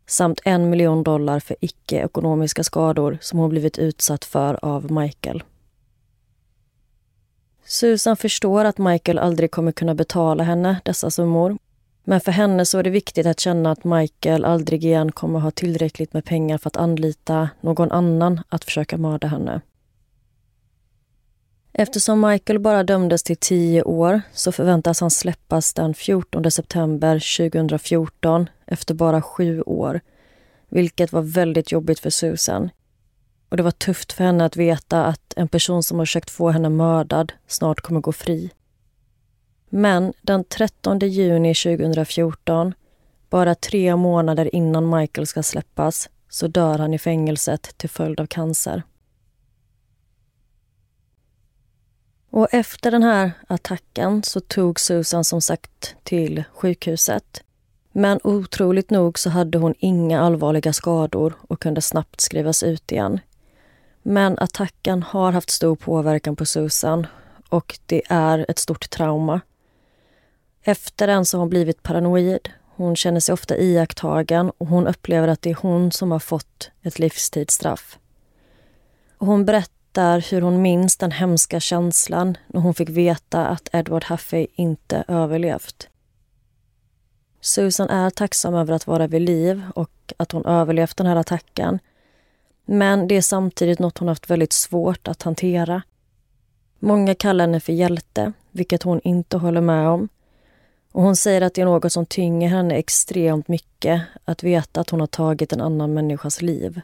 samt 0.06 0.40
en 0.44 0.70
miljon 0.70 1.02
dollar 1.02 1.40
för 1.40 1.56
icke-ekonomiska 1.60 2.64
skador 2.64 3.18
som 3.20 3.38
hon 3.38 3.50
blivit 3.50 3.78
utsatt 3.78 4.24
för 4.24 4.64
av 4.64 4.92
Michael. 4.92 5.42
Susan 7.72 8.16
förstår 8.16 8.64
att 8.64 8.78
Michael 8.78 9.18
aldrig 9.18 9.50
kommer 9.50 9.72
kunna 9.72 9.94
betala 9.94 10.44
henne 10.44 10.80
dessa 10.84 11.10
summor 11.10 11.58
Men 12.04 12.20
för 12.20 12.32
henne 12.32 12.66
så 12.66 12.78
är 12.78 12.82
det 12.82 12.90
viktigt 12.90 13.26
att 13.26 13.40
känna 13.40 13.70
att 13.70 13.84
Michael 13.84 14.44
aldrig 14.44 14.84
igen 14.84 15.12
kommer 15.12 15.38
ha 15.38 15.50
tillräckligt 15.50 16.12
med 16.12 16.24
pengar 16.24 16.58
för 16.58 16.68
att 16.68 16.76
anlita 16.76 17.50
någon 17.60 17.92
annan 17.92 18.40
att 18.48 18.64
försöka 18.64 18.96
mörda 18.96 19.28
henne. 19.28 19.60
Eftersom 21.72 22.20
Michael 22.20 22.58
bara 22.58 22.84
dömdes 22.84 23.22
till 23.22 23.36
tio 23.36 23.82
år 23.82 24.22
så 24.32 24.52
förväntas 24.52 25.00
han 25.00 25.10
släppas 25.10 25.74
den 25.74 25.94
14 25.94 26.50
september 26.50 27.38
2014 27.50 28.48
efter 28.66 28.94
bara 28.94 29.22
sju 29.22 29.62
år. 29.62 30.00
Vilket 30.68 31.12
var 31.12 31.22
väldigt 31.22 31.72
jobbigt 31.72 32.00
för 32.00 32.10
Susan. 32.10 32.70
Och 33.52 33.56
det 33.56 33.62
var 33.62 33.70
tufft 33.70 34.12
för 34.12 34.24
henne 34.24 34.44
att 34.44 34.56
veta 34.56 35.04
att 35.04 35.34
en 35.36 35.48
person 35.48 35.82
som 35.82 35.98
har 35.98 36.06
försökt 36.06 36.30
få 36.30 36.50
henne 36.50 36.68
mördad 36.68 37.32
snart 37.46 37.80
kommer 37.80 38.00
gå 38.00 38.12
fri. 38.12 38.50
Men 39.68 40.12
den 40.22 40.44
13 40.44 40.98
juni 40.98 41.54
2014, 41.54 42.74
bara 43.30 43.54
tre 43.54 43.96
månader 43.96 44.54
innan 44.54 44.96
Michael 44.96 45.26
ska 45.26 45.42
släppas, 45.42 46.10
så 46.28 46.46
dör 46.46 46.78
han 46.78 46.94
i 46.94 46.98
fängelset 46.98 47.74
till 47.76 47.90
följd 47.90 48.20
av 48.20 48.26
cancer. 48.26 48.82
Och 52.30 52.48
efter 52.50 52.90
den 52.90 53.02
här 53.02 53.32
attacken 53.48 54.22
så 54.22 54.40
tog 54.40 54.80
Susan 54.80 55.24
som 55.24 55.40
sagt 55.40 55.96
till 56.02 56.44
sjukhuset. 56.52 57.44
Men 57.92 58.20
otroligt 58.24 58.90
nog 58.90 59.18
så 59.18 59.30
hade 59.30 59.58
hon 59.58 59.74
inga 59.78 60.20
allvarliga 60.20 60.72
skador 60.72 61.34
och 61.48 61.60
kunde 61.62 61.82
snabbt 61.82 62.20
skrivas 62.20 62.62
ut 62.62 62.92
igen. 62.92 63.20
Men 64.02 64.38
attacken 64.38 65.02
har 65.02 65.32
haft 65.32 65.50
stor 65.50 65.76
påverkan 65.76 66.36
på 66.36 66.46
Susan 66.46 67.06
och 67.48 67.78
det 67.86 68.02
är 68.08 68.46
ett 68.48 68.58
stort 68.58 68.90
trauma. 68.90 69.40
Efter 70.62 71.06
den 71.06 71.24
så 71.24 71.36
har 71.36 71.40
hon 71.40 71.48
blivit 71.48 71.82
paranoid. 71.82 72.48
Hon 72.76 72.96
känner 72.96 73.20
sig 73.20 73.32
ofta 73.32 73.56
iakttagen 73.56 74.52
och 74.58 74.66
hon 74.66 74.86
upplever 74.86 75.28
att 75.28 75.42
det 75.42 75.50
är 75.50 75.58
hon 75.60 75.92
som 75.92 76.10
har 76.10 76.18
fått 76.18 76.70
ett 76.82 76.98
livstidsstraff. 76.98 77.98
hon 79.18 79.44
berättar 79.44 80.30
hur 80.30 80.40
hon 80.40 80.62
minns 80.62 80.96
den 80.96 81.12
hemska 81.12 81.60
känslan 81.60 82.36
när 82.46 82.60
hon 82.60 82.74
fick 82.74 82.88
veta 82.88 83.46
att 83.46 83.68
Edward 83.72 84.04
Huffey 84.04 84.46
inte 84.54 85.04
överlevt. 85.08 85.88
Susan 87.40 87.88
är 87.88 88.10
tacksam 88.10 88.54
över 88.54 88.74
att 88.74 88.86
vara 88.86 89.06
vid 89.06 89.22
liv 89.22 89.62
och 89.74 90.12
att 90.16 90.32
hon 90.32 90.46
överlevt 90.46 90.96
den 90.96 91.06
här 91.06 91.16
attacken. 91.16 91.78
Men 92.64 93.08
det 93.08 93.14
är 93.14 93.22
samtidigt 93.22 93.78
något 93.78 93.98
hon 93.98 94.08
haft 94.08 94.30
väldigt 94.30 94.52
svårt 94.52 95.08
att 95.08 95.22
hantera. 95.22 95.82
Många 96.78 97.14
kallar 97.14 97.44
henne 97.44 97.60
för 97.60 97.72
hjälte, 97.72 98.32
vilket 98.50 98.82
hon 98.82 99.00
inte 99.04 99.36
håller 99.36 99.60
med 99.60 99.88
om. 99.88 100.08
Och 100.92 101.02
hon 101.02 101.16
säger 101.16 101.40
att 101.40 101.54
det 101.54 101.60
är 101.60 101.64
något 101.64 101.92
som 101.92 102.06
tynger 102.06 102.48
henne 102.48 102.74
extremt 102.74 103.48
mycket 103.48 104.02
att 104.24 104.42
veta 104.42 104.80
att 104.80 104.90
hon 104.90 105.00
har 105.00 105.06
tagit 105.06 105.52
en 105.52 105.60
annan 105.60 105.94
människas 105.94 106.42
liv. 106.42 106.80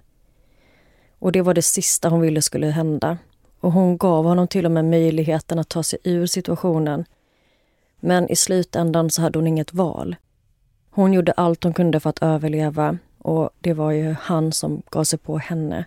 Och 1.18 1.32
det 1.32 1.42
var 1.42 1.54
det 1.54 1.62
sista 1.62 2.08
hon 2.08 2.20
ville 2.20 2.42
skulle 2.42 2.66
hända. 2.66 3.18
Och 3.60 3.72
hon 3.72 3.98
gav 3.98 4.24
honom 4.24 4.48
till 4.48 4.64
och 4.64 4.70
med 4.70 4.84
möjligheten 4.84 5.58
att 5.58 5.68
ta 5.68 5.82
sig 5.82 5.98
ur 6.04 6.26
situationen. 6.26 7.04
Men 8.00 8.28
i 8.28 8.36
slutändan 8.36 9.10
så 9.10 9.22
hade 9.22 9.38
hon 9.38 9.46
inget 9.46 9.74
val. 9.74 10.16
Hon 10.90 11.12
gjorde 11.12 11.32
allt 11.32 11.64
hon 11.64 11.74
kunde 11.74 12.00
för 12.00 12.10
att 12.10 12.22
överleva 12.22 12.98
och 13.28 13.50
det 13.60 13.74
var 13.74 13.90
ju 13.90 14.16
han 14.20 14.52
som 14.52 14.82
gav 14.90 15.04
sig 15.04 15.18
på 15.18 15.38
henne. 15.38 15.84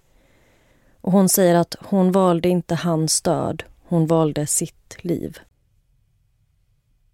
Och 1.02 1.12
hon 1.12 1.30
säger 1.30 1.56
att 1.56 1.76
hon 1.80 2.12
valde 2.12 2.50
inte 2.50 2.76
hans 2.76 3.22
död, 3.22 3.64
hon 3.88 4.08
valde 4.08 4.48
sitt 4.48 5.04
liv. 5.04 5.40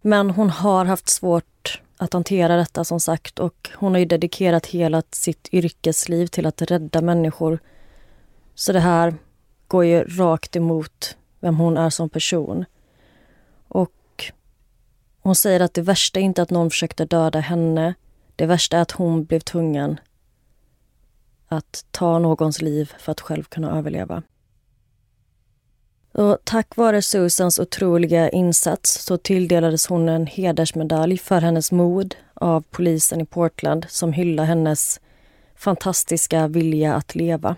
Men 0.02 0.30
hon 0.30 0.50
har 0.50 0.86
haft 0.86 1.10
svårt 1.10 1.82
att 1.98 2.14
hantera 2.14 2.56
detta 2.56 2.84
som 2.84 3.00
sagt 3.00 3.40
och 3.40 3.70
hon 3.76 3.92
har 3.92 4.00
ju 4.00 4.06
dedikerat 4.06 4.66
hela 4.66 5.04
sitt 5.12 5.50
yrkesliv 5.52 6.28
till 6.28 6.46
att 6.46 6.62
rädda 6.62 7.02
människor. 7.02 7.60
Så 8.56 8.74
det 8.74 8.80
här 8.80 9.16
går 9.68 9.86
ju 9.86 10.04
rakt 10.04 10.56
emot 10.56 11.18
vem 11.40 11.56
hon 11.56 11.78
är 11.78 11.90
som 11.90 12.10
person. 12.10 12.66
Och 13.68 14.32
hon 15.22 15.36
säger 15.36 15.60
att 15.60 15.74
det 15.74 15.82
värsta 15.82 16.20
är 16.20 16.24
inte 16.24 16.42
att 16.42 16.50
någon 16.50 16.70
försökte 16.70 17.06
döda 17.06 17.40
henne. 17.40 17.94
Det 18.36 18.46
värsta 18.46 18.78
är 18.78 18.82
att 18.82 18.92
hon 18.92 19.24
blev 19.26 19.40
tvungen 19.40 20.00
att 21.48 21.86
ta 21.92 22.20
någons 22.20 22.62
liv 22.62 22.94
för 23.00 23.12
att 23.12 23.22
själv 23.22 23.44
kunna 23.44 23.78
överleva. 23.78 24.24
Och 26.14 26.38
tack 26.44 26.76
vare 26.76 27.02
Susans 27.02 27.60
otroliga 27.60 28.30
insats 28.30 29.04
så 29.06 29.18
tilldelades 29.18 29.88
hon 29.88 30.10
en 30.10 30.28
hedersmedalj 30.28 31.18
för 31.18 31.42
hennes 31.42 31.72
mod 31.72 32.16
av 32.34 32.64
polisen 32.72 33.22
i 33.22 33.26
Portland 33.26 33.86
som 33.90 34.14
hyllar 34.14 34.46
hennes 34.46 35.00
fantastiska 35.56 36.48
vilja 36.48 36.96
att 36.96 37.16
leva. 37.16 37.56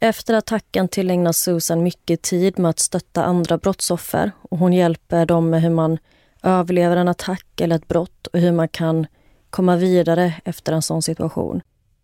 Efter 0.00 0.34
attacken 0.34 0.88
tillägnas 0.88 1.38
Susan 1.38 1.82
mycket 1.82 2.22
tid 2.22 2.58
med 2.58 2.68
att 2.68 2.78
stötta 2.78 3.24
andra 3.24 3.58
brottsoffer 3.58 4.32
och 4.42 4.58
hon 4.58 4.72
hjälper 4.72 5.26
dem 5.26 5.50
med 5.50 5.62
hur 5.62 5.70
man 5.70 5.98
överlever 6.42 6.96
en 6.96 7.08
attack 7.08 7.60
eller 7.60 7.76
ett 7.76 7.88
brott 7.88 8.26
och 8.26 8.38
hur 8.38 8.52
man 8.52 8.68
kan 8.68 9.06
komma 9.50 9.76
vidare 9.76 10.34
efter 10.44 10.72
en 10.72 10.82
sån 10.82 11.02
situation. 11.02 11.60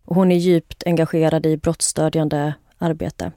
Och 0.07 0.15
hon 0.15 0.31
är 0.31 0.35
djupt 0.35 0.83
engagerad 0.85 1.45
i 1.45 1.57
brottsstödjande 1.57 2.53
arbete. 2.77 3.31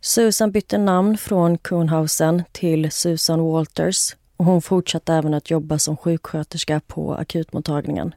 Susan 0.00 0.52
bytte 0.52 0.78
namn 0.78 1.18
från 1.18 1.58
Kuhnhausen 1.58 2.42
till 2.52 2.90
Susan 2.90 3.40
Walters 3.40 4.16
och 4.36 4.44
hon 4.44 4.62
fortsatte 4.62 5.14
även 5.14 5.34
att 5.34 5.50
jobba 5.50 5.78
som 5.78 5.96
sjuksköterska 5.96 6.80
på 6.86 7.14
akutmottagningen. 7.14 8.14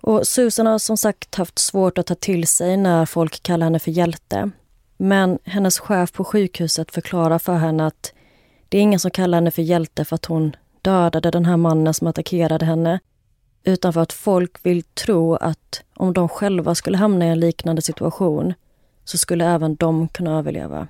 Och 0.00 0.26
Susan 0.26 0.66
har 0.66 0.78
som 0.78 0.96
sagt 0.96 1.34
haft 1.34 1.58
svårt 1.58 1.98
att 1.98 2.06
ta 2.06 2.14
till 2.14 2.46
sig 2.46 2.76
när 2.76 3.06
folk 3.06 3.42
kallar 3.42 3.66
henne 3.66 3.78
för 3.78 3.90
hjälte. 3.90 4.50
Men 4.96 5.38
hennes 5.44 5.78
chef 5.78 6.12
på 6.12 6.24
sjukhuset 6.24 6.90
förklarar 6.90 7.38
för 7.38 7.56
henne 7.56 7.86
att 7.86 8.12
det 8.68 8.78
är 8.78 8.82
ingen 8.82 9.00
som 9.00 9.10
kallar 9.10 9.38
henne 9.38 9.50
för 9.50 9.62
hjälte 9.62 10.04
för 10.04 10.14
att 10.14 10.24
hon 10.24 10.56
dödade 10.82 11.30
den 11.30 11.44
här 11.44 11.56
mannen 11.56 11.94
som 11.94 12.06
attackerade 12.06 12.64
henne 12.64 13.00
utan 13.64 13.92
för 13.92 14.00
att 14.00 14.12
folk 14.12 14.66
vill 14.66 14.82
tro 14.82 15.34
att 15.34 15.82
om 15.94 16.12
de 16.12 16.28
själva 16.28 16.74
skulle 16.74 16.98
hamna 16.98 17.26
i 17.26 17.28
en 17.28 17.40
liknande 17.40 17.82
situation 17.82 18.54
så 19.04 19.18
skulle 19.18 19.44
även 19.44 19.76
de 19.76 20.08
kunna 20.08 20.38
överleva. 20.38 20.88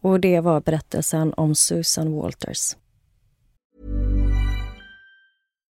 Och 0.00 0.20
det 0.20 0.40
var 0.40 0.60
berättelsen 0.60 1.34
om 1.36 1.54
Susan 1.54 2.12
Walters. 2.12 2.76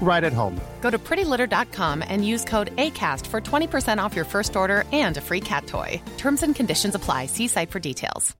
right 0.00 0.24
at 0.24 0.32
home. 0.32 0.60
Go 0.80 0.90
to 0.90 0.98
prettylitter.com 0.98 2.04
and 2.08 2.24
use 2.24 2.44
code 2.44 2.70
ACAST 2.76 3.26
for 3.26 3.40
20% 3.40 4.04
off 4.04 4.16
your 4.16 4.26
first 4.26 4.56
order 4.56 4.84
and 4.92 5.16
a 5.16 5.20
free 5.20 5.40
cat 5.40 5.66
toy. 5.66 6.00
Terms 6.16 6.42
and 6.42 6.56
conditions 6.56 6.94
apply. 6.94 7.26
See 7.26 7.48
site 7.48 7.70
for 7.70 7.80
details. 7.80 8.36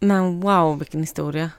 Men 0.00 0.40
wow, 0.40 0.78
vilken 0.78 1.00
historia. 1.00 1.50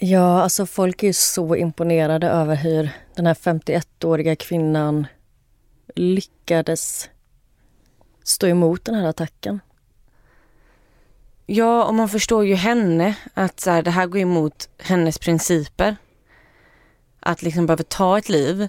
Ja, 0.00 0.42
alltså 0.42 0.66
folk 0.66 1.02
är 1.02 1.12
så 1.12 1.56
imponerade 1.56 2.28
över 2.28 2.56
hur 2.56 2.90
den 3.14 3.26
här 3.26 3.34
51-åriga 3.34 4.36
kvinnan 4.36 5.06
lyckades 5.94 7.10
stå 8.24 8.46
emot 8.46 8.84
den 8.84 8.94
här 8.94 9.06
attacken. 9.06 9.60
Ja, 11.50 11.84
och 11.84 11.94
man 11.94 12.08
förstår 12.08 12.44
ju 12.46 12.54
henne 12.54 13.14
att 13.34 13.60
så 13.60 13.70
här, 13.70 13.82
det 13.82 13.90
här 13.90 14.06
går 14.06 14.20
emot 14.20 14.68
hennes 14.78 15.18
principer. 15.18 15.96
Att 17.20 17.42
liksom 17.42 17.66
behöva 17.66 17.82
ta 17.82 18.18
ett 18.18 18.28
liv. 18.28 18.68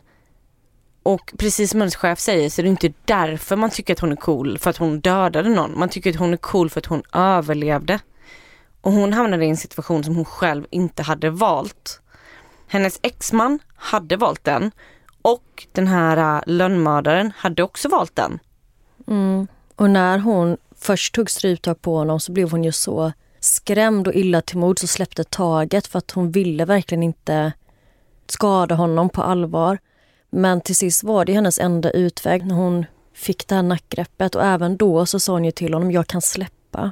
Och 1.03 1.33
precis 1.37 1.71
som 1.71 1.79
hennes 1.79 1.95
chef 1.95 2.19
säger 2.19 2.49
så 2.49 2.61
är 2.61 2.63
det 2.63 2.69
inte 2.69 2.93
därför 3.05 3.55
man 3.55 3.69
tycker 3.69 3.93
att 3.93 3.99
hon 3.99 4.11
är 4.11 4.15
cool 4.15 4.57
för 4.57 4.69
att 4.69 4.77
hon 4.77 4.99
dödade 4.99 5.49
någon. 5.49 5.79
Man 5.79 5.89
tycker 5.89 6.09
att 6.09 6.15
hon 6.15 6.33
är 6.33 6.37
cool 6.37 6.69
för 6.69 6.79
att 6.79 6.85
hon 6.85 7.03
överlevde. 7.13 7.99
Och 8.81 8.91
hon 8.91 9.13
hamnade 9.13 9.45
i 9.45 9.49
en 9.49 9.57
situation 9.57 10.03
som 10.03 10.15
hon 10.15 10.25
själv 10.25 10.65
inte 10.69 11.03
hade 11.03 11.29
valt. 11.29 12.01
Hennes 12.67 12.99
exman 13.01 13.59
hade 13.75 14.17
valt 14.17 14.43
den 14.43 14.71
och 15.21 15.67
den 15.71 15.87
här 15.87 16.35
äh, 16.37 16.41
lönnmördaren 16.45 17.33
hade 17.37 17.63
också 17.63 17.89
valt 17.89 18.15
den. 18.15 18.39
Mm. 19.07 19.47
Och 19.75 19.89
när 19.89 20.17
hon 20.19 20.57
först 20.79 21.15
tog 21.15 21.29
stryptag 21.29 21.81
på 21.81 21.97
honom 21.97 22.19
så 22.19 22.31
blev 22.31 22.51
hon 22.51 22.63
ju 22.63 22.71
så 22.71 23.11
skrämd 23.39 24.07
och 24.07 24.13
illa 24.13 24.41
till 24.41 24.57
mod 24.57 24.79
så 24.79 24.87
släppte 24.87 25.23
taget 25.23 25.87
för 25.87 25.97
att 25.97 26.11
hon 26.11 26.31
ville 26.31 26.65
verkligen 26.65 27.03
inte 27.03 27.53
skada 28.27 28.75
honom 28.75 29.09
på 29.09 29.21
allvar. 29.21 29.79
Men 30.29 30.61
till 30.61 30.75
sist 30.75 31.03
var 31.03 31.25
det 31.25 31.33
hennes 31.33 31.59
enda 31.59 31.91
utväg 31.91 32.45
när 32.45 32.55
hon 32.55 32.85
fick 33.13 33.47
det 33.47 33.55
här 33.55 33.63
nackgreppet 33.63 34.35
och 34.35 34.43
även 34.43 34.77
då 34.77 35.05
så 35.05 35.19
sa 35.19 35.33
hon 35.33 35.45
ju 35.45 35.51
till 35.51 35.73
honom, 35.73 35.91
jag 35.91 36.07
kan 36.07 36.21
släppa. 36.21 36.91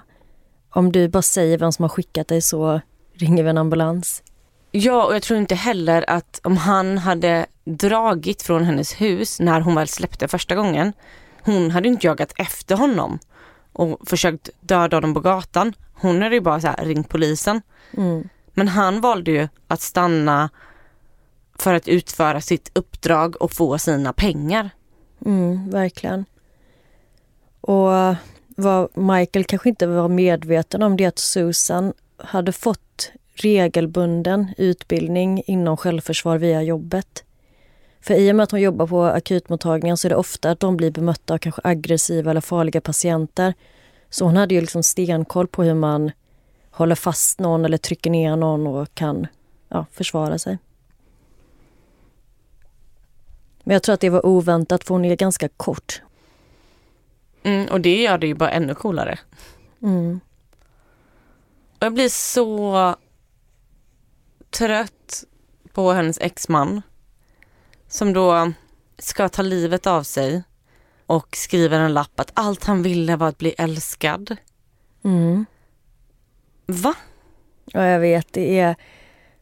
Om 0.70 0.92
du 0.92 1.08
bara 1.08 1.22
säger 1.22 1.58
vem 1.58 1.72
som 1.72 1.84
har 1.84 1.90
skickat 1.90 2.28
dig 2.28 2.42
så 2.42 2.82
ringer 3.14 3.44
vi 3.44 3.50
en 3.50 3.58
ambulans. 3.58 4.24
Ja, 4.72 5.06
och 5.06 5.16
jag 5.16 5.22
tror 5.22 5.40
inte 5.40 5.56
heller 5.56 6.10
att 6.10 6.40
om 6.44 6.58
han 6.58 6.98
hade 6.98 7.46
dragit 7.66 8.42
från 8.42 8.64
hennes 8.64 9.02
hus 9.02 9.40
när 9.40 9.62
hon 9.62 9.76
väl 9.76 9.88
släppte 9.88 10.28
första 10.28 10.56
gången, 10.56 10.94
hon 11.42 11.72
hade 11.72 11.88
inte 11.88 12.08
jagat 12.08 12.34
efter 12.38 12.76
honom 12.76 13.20
och 13.78 14.10
försökt 14.10 14.50
döda 14.62 14.98
honom 14.98 15.14
på 15.14 15.20
gatan. 15.20 15.74
Hon 15.94 16.22
hade 16.22 16.36
ju 16.36 16.42
bara 16.42 16.62
så 16.62 16.68
här, 16.68 16.86
ringt 16.86 17.10
polisen. 17.10 17.62
Mm. 17.98 18.30
Men 18.54 18.68
han 18.68 19.02
valde 19.02 19.32
ju 19.32 19.48
att 19.68 19.82
stanna 19.82 20.50
för 21.60 21.74
att 21.74 21.88
utföra 21.88 22.42
sitt 22.42 22.72
uppdrag 22.74 23.42
och 23.42 23.52
få 23.52 23.78
sina 23.78 24.14
pengar. 24.14 24.70
Mm, 25.26 25.70
verkligen. 25.70 26.26
Och 27.62 28.16
vad 28.48 28.98
Michael 28.98 29.46
kanske 29.46 29.70
inte 29.70 29.88
var 29.88 30.10
medveten 30.10 30.84
om 30.84 30.98
det 30.98 31.04
är 31.04 31.08
att 31.08 31.20
Susan 31.20 31.94
hade 32.18 32.52
fått 32.52 33.12
regelbunden 33.34 34.54
utbildning 34.58 35.44
inom 35.46 35.78
självförsvar 35.78 36.38
via 36.38 36.64
jobbet. 36.64 37.24
För 38.08 38.14
i 38.14 38.32
och 38.32 38.36
med 38.36 38.44
att 38.44 38.52
hon 38.52 38.62
jobbar 38.62 38.88
på 38.88 39.04
akutmottagningen 39.04 39.98
så 39.98 40.08
är 40.08 40.10
det 40.10 40.16
ofta 40.16 40.52
att 40.52 40.60
de 40.60 40.78
blir 40.78 40.92
bemötta 40.92 41.34
av 41.34 41.38
kanske 41.38 41.62
aggressiva 41.64 42.32
eller 42.32 42.42
farliga 42.42 42.82
patienter. 42.82 43.54
Så 44.10 44.26
hon 44.26 44.38
hade 44.38 44.56
ju 44.56 44.62
liksom 44.62 44.84
stenkoll 44.84 45.48
på 45.48 45.64
hur 45.64 45.74
man 45.74 46.12
håller 46.72 46.96
fast 46.96 47.40
någon 47.40 47.66
eller 47.66 47.78
trycker 47.78 48.10
ner 48.10 48.36
någon 48.36 48.68
och 48.68 48.94
kan 48.94 49.28
ja, 49.70 49.86
försvara 49.92 50.40
sig. 50.40 50.58
Men 53.64 53.74
jag 53.74 53.84
tror 53.84 53.94
att 53.94 54.02
det 54.02 54.10
var 54.10 54.26
oväntat 54.26 54.84
för 54.84 54.94
hon 54.94 55.06
är 55.06 55.16
ganska 55.16 55.50
kort. 55.50 56.02
Mm, 57.44 57.68
och 57.68 57.82
det 57.82 58.02
gör 58.02 58.18
det 58.18 58.28
ju 58.28 58.34
bara 58.34 58.52
ännu 58.52 58.76
coolare. 58.76 59.20
Mm. 59.82 60.20
Jag 61.80 61.94
blir 61.94 62.10
så 62.10 62.96
trött 64.50 65.24
på 65.74 65.92
hennes 65.92 66.18
exman 66.22 66.82
som 67.88 68.14
då 68.14 68.52
ska 68.98 69.30
ta 69.30 69.42
livet 69.42 69.88
av 69.88 70.04
sig 70.04 70.44
och 71.06 71.36
skriver 71.36 71.80
en 71.80 71.94
lapp 71.94 72.20
att 72.20 72.32
allt 72.34 72.64
han 72.64 72.84
ville 72.84 73.16
var 73.16 73.28
att 73.28 73.38
bli 73.38 73.56
älskad. 73.58 74.38
Mm. 75.04 75.46
Va? 76.66 76.94
Ja, 77.66 77.86
jag 77.86 78.00
vet. 78.00 78.34
Det 78.34 78.60
är 78.60 78.76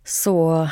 så 0.04 0.70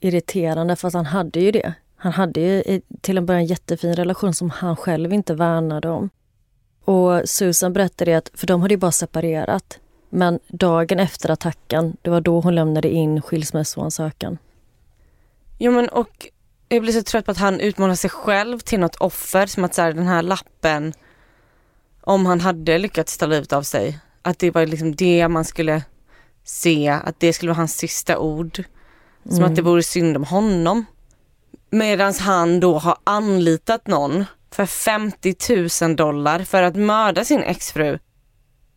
irriterande 0.00 0.76
för 0.76 0.88
att 0.88 0.94
han 0.94 1.06
hade 1.06 1.40
ju 1.40 1.50
det. 1.50 1.74
Han 1.96 2.12
hade 2.12 2.40
ju 2.40 2.80
till 3.00 3.18
en 3.18 3.26
början 3.26 3.40
en 3.40 3.46
jättefin 3.46 3.96
relation 3.96 4.34
som 4.34 4.50
han 4.50 4.76
själv 4.76 5.12
inte 5.12 5.34
värnade 5.34 5.88
om. 5.88 6.10
Och 6.84 7.28
Susan 7.28 7.72
berättade 7.72 8.18
att, 8.18 8.30
för 8.34 8.46
de 8.46 8.62
hade 8.62 8.74
ju 8.74 8.78
bara 8.78 8.92
separerat. 8.92 9.78
Men 10.10 10.40
dagen 10.48 11.00
efter 11.00 11.30
attacken, 11.30 11.96
det 12.02 12.10
var 12.10 12.20
då 12.20 12.40
hon 12.40 12.54
lämnade 12.54 12.90
in 12.90 13.22
skilsmässoansökan. 13.22 14.38
Jo 15.58 15.72
men 15.72 15.88
och 15.88 16.28
jag 16.68 16.82
blir 16.82 16.92
så 16.92 17.02
trött 17.02 17.24
på 17.24 17.30
att 17.30 17.38
han 17.38 17.60
utmanar 17.60 17.94
sig 17.94 18.10
själv 18.10 18.58
till 18.58 18.80
något 18.80 18.96
offer 18.96 19.46
som 19.46 19.64
att 19.64 19.74
så 19.74 19.82
här, 19.82 19.92
den 19.92 20.06
här 20.06 20.22
lappen 20.22 20.92
om 22.00 22.26
han 22.26 22.40
hade 22.40 22.78
lyckats 22.78 23.18
ta 23.18 23.26
livet 23.26 23.52
av 23.52 23.62
sig, 23.62 23.98
att 24.22 24.38
det 24.38 24.50
var 24.50 24.66
liksom 24.66 24.94
det 24.94 25.28
man 25.28 25.44
skulle 25.44 25.82
se, 26.44 26.88
att 26.88 27.20
det 27.20 27.32
skulle 27.32 27.50
vara 27.50 27.56
hans 27.56 27.76
sista 27.76 28.18
ord. 28.18 28.64
Som 29.24 29.36
Mm. 29.36 29.50
att 29.50 29.56
det 29.56 29.62
vore 29.62 29.82
synd 29.82 30.16
om 30.16 30.24
honom. 30.24 30.84
Medan 31.70 32.14
han 32.14 32.60
då 32.60 32.78
har 32.78 32.96
anlitat 33.04 33.86
någon 33.86 34.24
för 34.50 34.66
50 34.66 35.84
000 35.86 35.96
dollar 35.96 36.44
för 36.44 36.62
att 36.62 36.76
mörda 36.76 37.24
sin 37.24 37.42
exfru. 37.42 37.98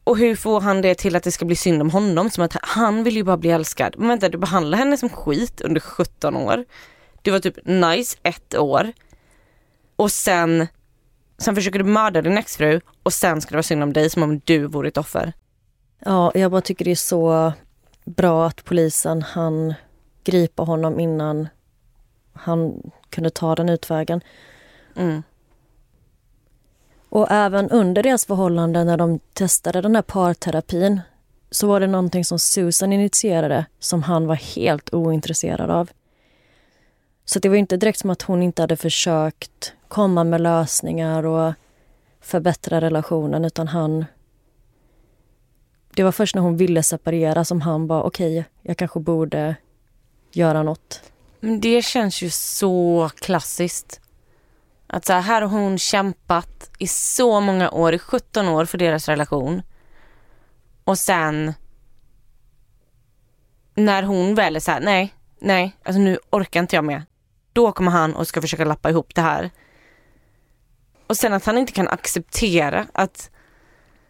Och 0.04 0.18
hur 0.18 0.36
får 0.36 0.62
han 0.62 0.82
det 0.82 0.96
till 0.96 1.16
att 1.16 1.24
det 1.24 1.32
ska 1.32 1.46
bli 1.46 1.56
synd 1.56 1.82
om 1.82 1.90
honom? 1.90 2.30
Som 2.30 2.44
att 2.44 2.56
han 2.62 3.04
vill 3.04 3.16
ju 3.16 3.24
bara 3.24 3.38
bli 3.38 3.50
älskad. 3.50 3.96
Men 3.98 4.08
vänta, 4.08 4.30
du 4.30 4.38
behandlar 4.38 4.78
henne 4.78 4.98
som 4.98 5.10
skit 5.10 5.62
under 5.62 5.82
17 5.82 6.36
år. 6.36 6.66
Du 7.22 7.32
var 7.32 7.40
typ 7.40 7.66
nice 7.66 8.18
ett 8.24 8.56
år. 8.56 8.92
Och 9.96 10.12
sen, 10.12 10.68
sen 11.38 11.56
försöker 11.56 11.80
du 11.80 11.86
mörda 11.86 12.22
din 12.22 12.38
exfru 12.38 12.82
och 13.04 13.14
sen 13.14 13.42
ska 13.42 13.50
det 13.50 13.56
vara 13.56 13.64
synd 13.64 13.84
om 13.84 13.94
dig 13.94 14.10
som 14.10 14.24
om 14.24 14.40
du 14.40 14.68
vore 14.68 14.88
ett 14.88 14.98
offer. 14.98 15.34
Ja, 16.00 16.32
jag 16.36 16.52
bara 16.52 16.62
tycker 16.62 16.86
det 16.86 16.92
är 16.92 16.96
så 16.96 17.54
bra 18.06 18.48
att 18.48 18.64
polisen 18.64 19.22
han 19.22 19.74
gripa 20.24 20.64
honom 20.64 21.00
innan 21.00 21.48
han 22.34 22.92
kunde 23.10 23.30
ta 23.30 23.56
den 23.56 23.70
utvägen. 23.70 24.22
Mm. 24.96 25.24
Och 27.10 27.32
även 27.32 27.70
under 27.70 28.04
deras 28.04 28.26
förhållande 28.26 28.84
när 28.84 28.98
de 28.98 29.20
testade 29.20 29.82
den 29.82 29.96
här 29.96 30.02
parterapin 30.02 31.02
så 31.52 31.68
var 31.68 31.80
det 31.80 31.88
någonting 31.88 32.26
som 32.26 32.40
Susan 32.40 32.94
initierade 32.94 33.66
som 33.80 34.04
han 34.04 34.28
var 34.28 34.36
helt 34.36 34.94
ointresserad 34.94 35.70
av. 35.70 35.90
Så 37.26 37.40
det 37.40 37.50
var 37.50 37.56
inte 37.56 37.78
direkt 37.78 38.00
som 38.00 38.10
att 38.10 38.22
hon 38.22 38.44
inte 38.44 38.62
hade 38.62 38.78
försökt 38.78 39.74
komma 39.88 40.24
med 40.24 40.42
lösningar 40.42 41.26
och 41.26 41.54
förbättra 42.22 42.82
relationen 42.82 43.46
utan 43.46 43.68
han... 43.68 44.06
Det 45.96 46.04
var 46.04 46.12
först 46.12 46.36
när 46.36 46.42
hon 46.42 46.58
ville 46.58 46.84
separera 46.84 47.46
som 47.46 47.62
han 47.62 47.88
bara 47.88 48.04
okej, 48.04 48.40
okay, 48.40 48.52
jag 48.62 48.78
kanske 48.78 49.00
borde 49.00 49.56
göra 50.32 50.64
något. 50.64 51.02
Men 51.40 51.60
det 51.60 51.86
känns 51.86 52.22
ju 52.22 52.30
så 52.30 53.10
klassiskt. 53.16 54.02
Att 54.88 55.06
så 55.06 55.14
här, 55.14 55.22
här 55.22 55.42
har 55.42 55.60
hon 55.60 55.78
kämpat 55.78 56.72
i 56.80 56.88
så 56.88 57.40
många 57.40 57.72
år, 57.72 57.94
i 57.94 58.00
17 58.00 58.48
år 58.48 58.66
för 58.66 58.78
deras 58.78 59.08
relation. 59.10 59.62
Och 60.84 60.98
sen 60.98 61.54
när 63.76 64.04
hon 64.04 64.36
väl 64.36 64.56
är 64.56 64.60
så 64.60 64.72
här, 64.72 64.80
nej, 64.80 65.14
nej, 65.40 65.78
alltså 65.84 66.00
nu 66.00 66.18
orkar 66.30 66.60
inte 66.60 66.76
jag 66.76 66.86
med. 66.86 67.04
Då 67.54 67.72
kommer 67.72 67.92
han 67.92 68.16
och 68.16 68.28
ska 68.28 68.42
försöka 68.42 68.66
lappa 68.66 68.90
ihop 68.90 69.16
det 69.16 69.22
här. 69.22 69.50
Och 71.08 71.18
sen 71.18 71.34
att 71.34 71.46
han 71.46 71.58
inte 71.58 71.72
kan 71.72 71.88
acceptera 71.88 72.88
att, 72.94 73.30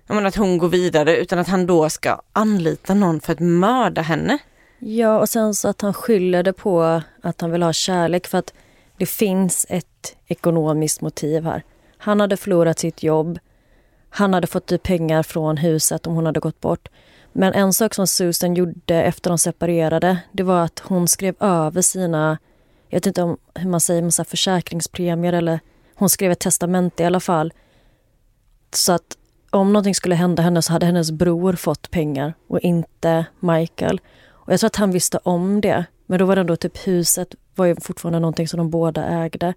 jag 0.07 0.15
menar, 0.15 0.27
att 0.27 0.35
hon 0.35 0.57
går 0.57 0.69
vidare 0.69 1.17
utan 1.17 1.39
att 1.39 1.47
han 1.47 1.65
då 1.65 1.89
ska 1.89 2.21
anlita 2.33 2.93
någon 2.93 3.21
för 3.21 3.33
att 3.33 3.39
mörda 3.39 4.01
henne. 4.01 4.37
Ja, 4.79 5.19
och 5.19 5.29
sen 5.29 5.53
så 5.53 5.67
att 5.67 5.81
han 5.81 5.93
skyller 5.93 6.43
det 6.43 6.53
på 6.53 7.01
att 7.21 7.41
han 7.41 7.51
vill 7.51 7.63
ha 7.63 7.73
kärlek 7.73 8.27
för 8.27 8.37
att 8.37 8.53
det 8.97 9.05
finns 9.05 9.65
ett 9.69 10.15
ekonomiskt 10.27 11.01
motiv 11.01 11.43
här. 11.43 11.63
Han 11.97 12.19
hade 12.19 12.37
förlorat 12.37 12.79
sitt 12.79 13.03
jobb. 13.03 13.39
Han 14.09 14.33
hade 14.33 14.47
fått 14.47 14.71
ut 14.71 14.83
pengar 14.83 15.23
från 15.23 15.57
huset 15.57 16.07
om 16.07 16.15
hon 16.15 16.25
hade 16.25 16.39
gått 16.39 16.61
bort. 16.61 16.87
Men 17.33 17.53
en 17.53 17.73
sak 17.73 17.93
som 17.93 18.07
Susan 18.07 18.53
gjorde 18.53 19.03
efter 19.03 19.29
de 19.29 19.37
separerade, 19.37 20.17
det 20.31 20.43
var 20.43 20.63
att 20.63 20.79
hon 20.79 21.07
skrev 21.07 21.35
över 21.39 21.81
sina, 21.81 22.37
jag 22.91 22.95
vet 22.95 23.05
inte 23.05 23.23
om 23.23 23.37
hur 23.55 23.69
man 23.69 23.81
säger, 23.81 24.01
men 24.01 24.11
så 24.11 24.23
försäkringspremier 24.23 25.33
eller 25.33 25.59
hon 25.95 26.09
skrev 26.09 26.31
ett 26.31 26.39
testamente 26.39 27.03
i 27.03 27.05
alla 27.05 27.19
fall. 27.19 27.53
Så 28.73 28.91
att 28.91 29.17
om 29.49 29.73
någonting 29.73 29.95
skulle 29.95 30.15
hända 30.15 30.43
henne 30.43 30.61
så 30.61 30.73
hade 30.73 30.85
hennes 30.85 31.11
bror 31.11 31.53
fått 31.53 31.91
pengar 31.91 32.33
och 32.47 32.59
inte 32.59 33.25
Michael. 33.39 34.01
Och 34.29 34.53
jag 34.53 34.59
tror 34.59 34.67
att 34.67 34.75
han 34.75 34.91
visste 34.91 35.19
om 35.23 35.61
det. 35.61 35.85
Men 36.05 36.19
då 36.19 36.25
var 36.25 36.35
det 36.35 36.41
ändå 36.41 36.55
typ 36.55 36.87
huset 36.87 37.35
var 37.55 37.65
ju 37.65 37.75
fortfarande 37.75 38.19
någonting 38.19 38.47
som 38.47 38.57
de 38.57 38.69
båda 38.69 39.05
ägde. 39.05 39.53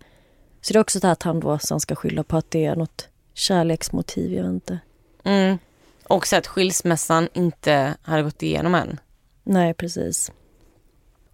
Så 0.61 0.73
det 0.73 0.79
är 0.79 0.81
också 0.81 0.99
det 0.99 1.11
att 1.11 1.23
han 1.23 1.41
då 1.41 1.59
sen 1.59 1.81
ska 1.81 1.95
skylla 1.95 2.23
på 2.23 2.37
att 2.37 2.51
det 2.51 2.65
är 2.65 2.77
något 2.77 3.09
kärleksmotiv, 3.35 4.33
jag 4.33 4.43
vet 4.43 4.53
inte. 4.53 4.79
Mm. 5.25 5.59
Också 6.05 6.37
att 6.37 6.47
skilsmässan 6.47 7.29
inte 7.33 7.95
hade 8.03 8.23
gått 8.23 8.43
igenom 8.43 8.75
än. 8.75 9.01
Nej, 9.43 9.75
precis. 9.75 10.33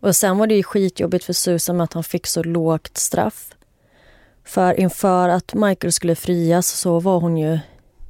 Och 0.01 0.17
sen 0.17 0.39
var 0.39 0.47
det 0.47 0.55
ju 0.55 0.63
skitjobbigt 0.63 1.25
för 1.25 1.33
Susan 1.33 1.77
med 1.77 1.85
att 1.85 1.93
han 1.93 2.05
fick 2.05 2.27
så 2.27 2.43
lågt 2.43 2.97
straff. 2.97 3.55
För 4.45 4.81
inför 4.81 5.29
att 5.29 5.55
Michael 5.55 5.93
skulle 5.93 6.15
frias 6.15 6.67
så 6.67 7.01
var 7.01 7.21
hon 7.21 7.37
ju 7.37 7.59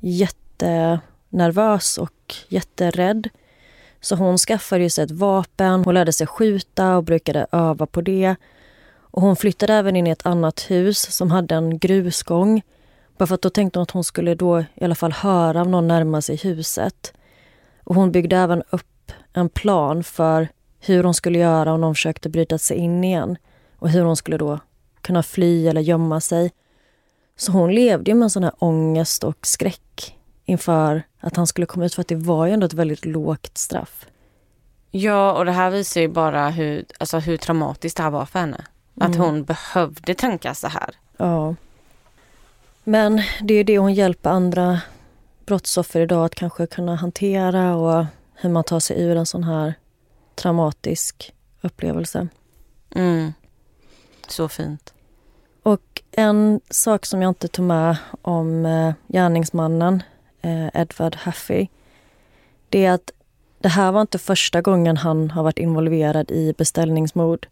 jättenervös 0.01 1.99
och 1.99 2.35
jätterädd. 2.49 3.29
Så 4.01 4.15
hon 4.17 4.39
skaffade 4.39 4.91
sig 4.91 5.05
ett 5.05 5.11
vapen, 5.11 5.85
hon 5.85 5.95
lärde 5.95 6.13
sig 6.13 6.27
skjuta 6.27 6.97
och 6.97 7.05
brukade 7.05 7.47
öva 7.53 7.87
på 7.87 8.01
det. 8.01 8.35
Och 8.99 9.23
hon 9.23 9.37
flyttade 9.37 9.75
även 9.75 9.97
in 9.97 10.07
i 10.07 10.11
ett 10.11 10.27
annat 10.27 10.71
hus 10.71 11.17
som 11.17 11.31
hade 11.31 11.55
en 11.55 11.79
grusgång. 11.79 12.63
Bara 13.19 13.27
för 13.27 13.35
att 13.35 13.43
då 13.43 13.51
tänkte 13.51 13.79
hon 13.79 13.83
att 13.83 13.91
hon 13.91 14.05
skulle 14.05 14.35
då 14.35 14.61
i 14.61 14.85
alla 14.85 14.95
fall 14.95 15.13
höra 15.13 15.63
om 15.63 15.71
någon 15.71 15.89
närma 15.89 16.23
sig 16.23 16.37
huset. 16.37 17.13
Och 17.85 17.95
hon 17.95 18.13
byggde 18.13 18.37
även 18.37 18.63
upp 18.71 19.13
en 19.33 19.49
plan 19.49 20.05
för 20.05 20.49
hur 20.81 21.05
hon 21.05 21.15
skulle 21.15 21.39
göra 21.39 21.73
om 21.73 21.81
någon 21.81 21.95
försökte 21.95 22.29
bryta 22.29 22.59
sig 22.59 22.77
in 22.77 23.05
igen. 23.05 23.37
Och 23.79 23.91
hur 23.91 24.05
hon 24.05 24.17
skulle 24.17 24.37
då 24.37 24.59
kunna 25.01 25.23
fly 25.23 25.69
eller 25.69 25.81
gömma 25.81 26.21
sig. 26.21 26.53
Så 27.37 27.53
hon 27.53 27.75
levde 27.75 28.15
med 28.15 28.25
en 28.25 28.31
sån 28.31 28.45
här 28.45 28.53
ångest 28.59 29.25
och 29.25 29.47
skräck 29.47 30.17
inför 30.45 31.03
att 31.21 31.37
han 31.37 31.47
skulle 31.47 31.67
komma 31.67 31.85
ut 31.85 31.95
för 31.95 32.01
att 32.01 32.09
det 32.09 32.17
var 32.17 32.47
ju 32.47 32.53
ändå 32.53 32.67
ett 32.67 32.73
väldigt 32.73 33.05
lågt 33.05 33.59
straff. 33.59 34.07
Ja, 34.91 35.33
och 35.33 35.45
det 35.45 35.53
här 35.53 35.71
visar 35.71 36.01
ju 36.01 36.09
bara 36.09 36.51
hur, 36.51 36.85
alltså 36.99 37.19
hur 37.19 37.37
traumatiskt 37.37 37.97
det 37.97 38.03
här 38.03 38.11
var 38.11 38.27
för 38.27 38.39
henne. 38.39 38.65
Att 39.01 39.17
hon 39.17 39.45
behövde 39.45 40.15
tänka 40.15 40.55
så 40.55 40.69
här. 40.69 40.91
Ja. 41.17 41.55
Men 42.85 43.23
det 43.43 43.55
är 43.55 43.65
det 43.65 43.79
hon 43.79 43.95
hjälper 43.95 44.31
andra 44.31 44.81
brottsoffer 45.47 46.01
idag 46.01 46.25
att 46.25 46.35
kanske 46.35 46.67
kunna 46.67 46.97
hantera 46.97 47.77
och 47.77 48.05
hur 48.35 48.51
man 48.51 48.65
tar 48.65 48.81
sig 48.81 49.03
ur 49.03 49.17
en 49.17 49.27
sån 49.27 49.45
här 49.45 49.75
traumatisk 50.41 51.35
upplevelse. 51.61 52.29
Mm. 52.95 53.33
Så 54.29 54.49
fint. 54.49 54.95
Och 55.63 56.03
en 56.11 56.61
sak 56.71 57.07
som 57.07 57.23
jag 57.23 57.31
inte 57.31 57.49
tog 57.49 57.65
med 57.65 57.97
om 58.23 58.67
eh, 58.67 58.93
gärningsmannen 59.09 60.03
eh, 60.43 60.67
Edward 60.75 61.17
Haffey 61.17 61.69
det 62.71 62.85
är 62.85 62.93
att 62.93 63.11
det 63.59 63.69
här 63.69 63.93
var 63.93 64.01
inte 64.01 64.19
första 64.19 64.61
gången 64.61 64.97
han 64.97 65.31
har 65.31 65.43
varit 65.43 65.59
involverad 65.59 66.31
i 66.31 66.55
beställningsmord. 66.59 67.47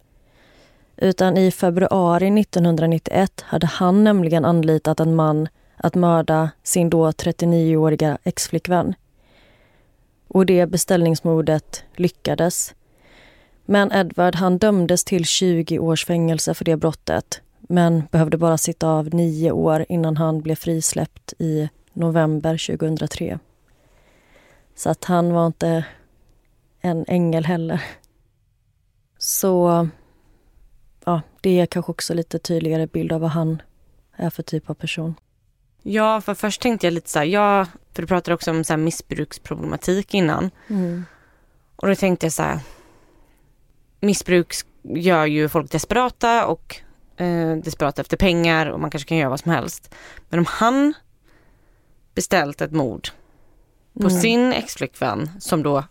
Utan 0.97 1.37
i 1.37 1.51
februari 1.51 2.39
1991 2.41 3.41
hade 3.41 3.67
han 3.67 4.03
nämligen 4.03 4.45
anlitat 4.45 4.99
en 4.99 5.15
man 5.15 5.47
att 5.77 5.95
mörda 5.95 6.49
sin 6.63 6.89
då 6.89 7.11
39-åriga 7.11 8.17
exflickvän. 8.23 8.93
Och 10.27 10.45
det 10.45 10.65
beställningsmordet 10.65 11.83
lyckades. 11.95 12.73
Men 13.71 13.91
Edward 13.91 14.35
han 14.35 14.57
dömdes 14.57 15.03
till 15.03 15.25
20 15.25 15.79
års 15.79 16.05
fängelse 16.05 16.53
för 16.53 16.65
det 16.65 16.77
brottet 16.77 17.41
men 17.59 18.03
behövde 18.11 18.37
bara 18.37 18.57
sitta 18.57 18.87
av 18.87 19.13
nio 19.13 19.51
år 19.51 19.85
innan 19.89 20.17
han 20.17 20.41
blev 20.41 20.55
frisläppt 20.55 21.33
i 21.39 21.69
november 21.93 22.77
2003. 22.77 23.39
Så 24.75 24.89
att 24.89 25.05
han 25.05 25.33
var 25.33 25.47
inte 25.47 25.85
en 26.81 27.05
ängel 27.07 27.45
heller. 27.45 27.83
Så 29.17 29.87
ja, 31.05 31.21
det 31.41 31.59
är 31.59 31.65
kanske 31.65 31.91
också 31.91 32.13
lite 32.13 32.39
tydligare 32.39 32.87
bild 32.87 33.11
av 33.11 33.21
vad 33.21 33.31
han 33.31 33.61
är 34.15 34.29
för 34.29 34.43
typ 34.43 34.69
av 34.69 34.73
person. 34.73 35.15
Ja, 35.83 36.21
för 36.21 36.33
först 36.33 36.61
tänkte 36.61 36.87
jag 36.87 36.93
lite 36.93 37.09
så 37.09 37.19
här, 37.19 37.25
ja, 37.25 37.65
för 37.93 38.01
du 38.01 38.07
pratade 38.07 38.35
också 38.35 38.51
om 38.51 38.63
så 38.63 38.73
här 38.73 38.77
missbruksproblematik 38.77 40.13
innan. 40.13 40.51
Mm. 40.67 41.05
Och 41.75 41.87
då 41.87 41.95
tänkte 41.95 42.25
jag 42.25 42.33
så 42.33 42.43
här, 42.43 42.59
missbruk 43.99 44.53
gör 44.83 45.25
ju 45.25 45.49
folk 45.49 45.71
desperata 45.71 46.45
och 46.45 46.75
eh, 47.17 47.55
desperata 47.55 48.01
efter 48.01 48.17
pengar 48.17 48.65
och 48.65 48.79
man 48.79 48.91
kanske 48.91 49.09
kan 49.09 49.17
göra 49.17 49.29
vad 49.29 49.39
som 49.39 49.51
helst. 49.51 49.95
Men 50.29 50.39
om 50.39 50.45
han 50.49 50.93
beställt 52.15 52.61
ett 52.61 52.71
mord 52.71 53.09
på 53.93 54.07
Mm. 54.07 54.21
sin 54.21 54.53
exflickvän 54.53 55.29
som 55.39 55.63
då 55.63 55.83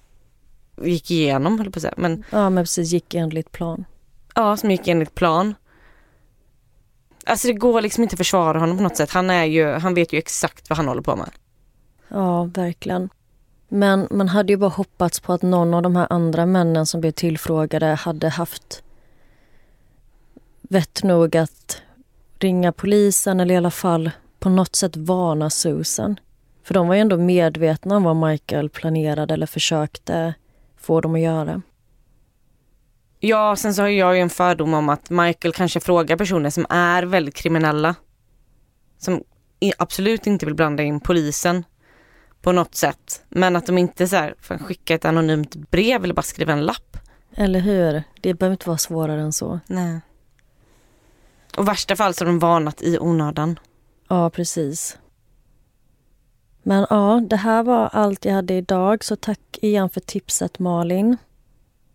gick 0.82 1.10
igenom, 1.10 1.58
höll 1.58 1.70
på 1.70 1.78
att 1.78 1.82
säga, 1.82 1.94
men 1.96 2.24
Ja, 2.30 2.50
men 2.50 2.64
precis 2.64 2.92
gick 2.92 3.14
enligt 3.14 3.52
plan. 3.52 3.84
ja, 4.34 4.56
som 4.56 4.70
gick 4.70 4.88
enligt 4.88 5.14
plan. 5.14 5.54
Alltså 7.26 7.46
det 7.48 7.52
går 7.54 7.80
liksom 7.82 8.02
inte 8.02 8.14
att 8.14 8.18
försvara 8.18 8.58
honom 8.58 8.76
på 8.76 8.82
något 8.82 8.96
sätt. 8.96 9.10
Han 9.10 9.30
är 9.30 9.44
ju, 9.44 9.72
han 9.72 9.94
vet 9.94 10.12
ju 10.12 10.18
exakt 10.18 10.70
vad 10.70 10.76
han 10.76 10.88
håller 10.88 11.02
på 11.02 11.16
med. 11.16 11.30
Ja, 12.08 12.44
verkligen. 12.44 13.08
Men 13.68 14.08
man 14.10 14.28
hade 14.28 14.52
ju 14.52 14.56
bara 14.56 14.70
hoppats 14.70 15.20
på 15.20 15.32
att 15.32 15.42
någon 15.42 15.74
av 15.74 15.82
de 15.82 15.96
här 15.96 16.06
andra 16.10 16.46
männen 16.46 16.86
som 16.86 17.00
blev 17.00 17.12
tillfrågade 17.12 17.86
hade 17.86 18.28
haft 18.28 18.82
vett 20.60 21.02
nog 21.02 21.36
att 21.36 21.82
ringa 22.38 22.72
polisen 22.72 23.40
eller 23.40 23.54
i 23.54 23.56
alla 23.56 23.70
fall 23.70 24.10
på 24.38 24.48
något 24.48 24.76
sätt 24.76 24.96
varna 24.96 25.50
Susan. 25.50 26.20
För 26.64 26.74
de 26.74 26.88
var 26.88 26.94
ju 26.94 27.00
ändå 27.00 27.16
medvetna 27.16 27.96
om 27.96 28.02
vad 28.02 28.16
Michael 28.16 28.68
planerade 28.68 29.34
eller 29.34 29.46
försökte 29.46 30.34
få 30.76 31.00
dem 31.00 31.14
att 31.14 31.20
göra. 31.20 31.62
Ja, 33.20 33.56
sen 33.56 33.74
så 33.74 33.82
har 33.82 33.88
jag 33.88 34.14
ju 34.14 34.20
en 34.20 34.30
fördom 34.30 34.74
om 34.74 34.88
att 34.88 35.10
Michael 35.10 35.54
kanske 35.54 35.80
frågar 35.80 36.16
personer 36.16 36.50
som 36.50 36.66
är 36.68 37.02
väldigt 37.02 37.34
kriminella. 37.34 37.94
Som 38.98 39.24
absolut 39.78 40.26
inte 40.26 40.46
vill 40.46 40.54
blanda 40.54 40.82
in 40.82 41.00
polisen 41.00 41.64
på 42.42 42.52
något 42.52 42.74
sätt. 42.74 43.22
Men 43.28 43.56
att 43.56 43.66
de 43.66 43.78
inte 43.78 44.08
så 44.08 44.16
här 44.16 44.34
får 44.40 44.58
skicka 44.58 44.94
ett 44.94 45.04
anonymt 45.04 45.54
brev 45.54 46.04
eller 46.04 46.14
bara 46.14 46.22
skriva 46.22 46.52
en 46.52 46.64
lapp. 46.64 46.96
Eller 47.34 47.60
hur? 47.60 48.02
Det 48.20 48.34
behöver 48.34 48.54
inte 48.54 48.68
vara 48.68 48.78
svårare 48.78 49.20
än 49.20 49.32
så. 49.32 49.60
Nej. 49.66 50.00
Och 51.56 51.68
värsta 51.68 51.96
fall 51.96 52.14
så 52.14 52.24
har 52.24 52.26
de 52.26 52.38
varnat 52.38 52.82
i 52.82 52.98
onödan. 52.98 53.58
Ja, 54.08 54.30
precis. 54.30 54.98
Men 56.62 56.86
ja, 56.90 57.22
det 57.30 57.36
här 57.36 57.62
var 57.62 57.88
allt 57.92 58.24
jag 58.24 58.32
hade 58.34 58.54
idag, 58.54 59.04
så 59.04 59.16
tack 59.16 59.58
igen 59.62 59.90
för 59.90 60.00
tipset 60.00 60.58
Malin. 60.58 61.16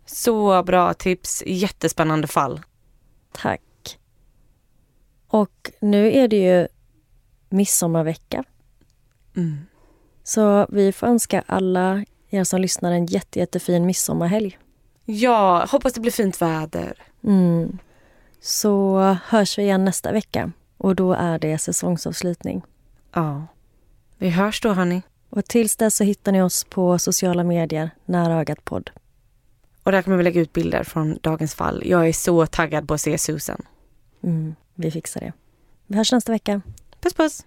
Så 0.06 0.64
bra 0.64 0.94
tips, 0.94 1.44
jättespännande 1.46 2.28
fall. 2.28 2.62
Tack. 3.32 4.00
Och 5.28 5.72
nu 5.82 6.12
är 6.12 6.28
det 6.28 6.36
ju 6.36 6.68
midsommarvecka. 7.50 8.44
Mm. 9.36 9.58
Så 10.24 10.68
vi 10.70 10.92
får 10.92 11.08
önska 11.08 11.44
alla 11.48 12.06
er 12.30 12.44
som 12.44 12.62
lyssnar 12.62 12.92
en 12.92 13.06
jätte, 13.06 13.40
jättefin 13.40 13.86
midsommarhelg. 13.86 14.58
Ja, 15.06 15.66
hoppas 15.70 15.94
det 15.94 16.02
blir 16.02 16.12
fint 16.12 16.42
väder. 16.42 16.94
Mm. 17.24 17.78
Så 18.42 19.00
hörs 19.26 19.58
vi 19.58 19.62
igen 19.62 19.86
nästa 19.86 20.12
vecka 20.12 20.52
och 20.78 20.96
då 20.96 21.14
är 21.14 21.40
det 21.40 21.58
säsongsavslutning. 21.58 22.62
Ja. 23.14 23.48
Vi 24.18 24.30
hörs 24.30 24.62
då 24.62 24.74
hörni. 24.74 25.02
Och 25.30 25.46
tills 25.46 25.76
dess 25.76 25.96
så 25.96 26.04
hittar 26.04 26.32
ni 26.32 26.42
oss 26.42 26.64
på 26.64 27.00
sociala 27.00 27.44
medier, 27.44 27.92
Nära 28.06 28.34
ögat 28.34 28.66
podd. 28.66 28.92
Och 29.84 29.92
där 29.92 30.02
kommer 30.02 30.18
vi 30.18 30.24
lägga 30.24 30.42
ut 30.42 30.54
bilder 30.54 30.84
från 30.84 31.18
dagens 31.22 31.56
fall. 31.56 31.82
Jag 31.86 32.08
är 32.08 32.14
så 32.14 32.46
taggad 32.46 32.88
på 32.88 32.94
att 32.94 33.02
se 33.02 33.18
Susan. 33.18 33.62
Mm, 34.24 34.56
vi 34.76 34.92
fixar 34.92 35.22
det. 35.22 35.34
Vi 35.88 35.98
hörs 35.98 36.12
nästa 36.12 36.32
vecka. 36.32 36.62
Puss 37.02 37.14
puss! 37.14 37.46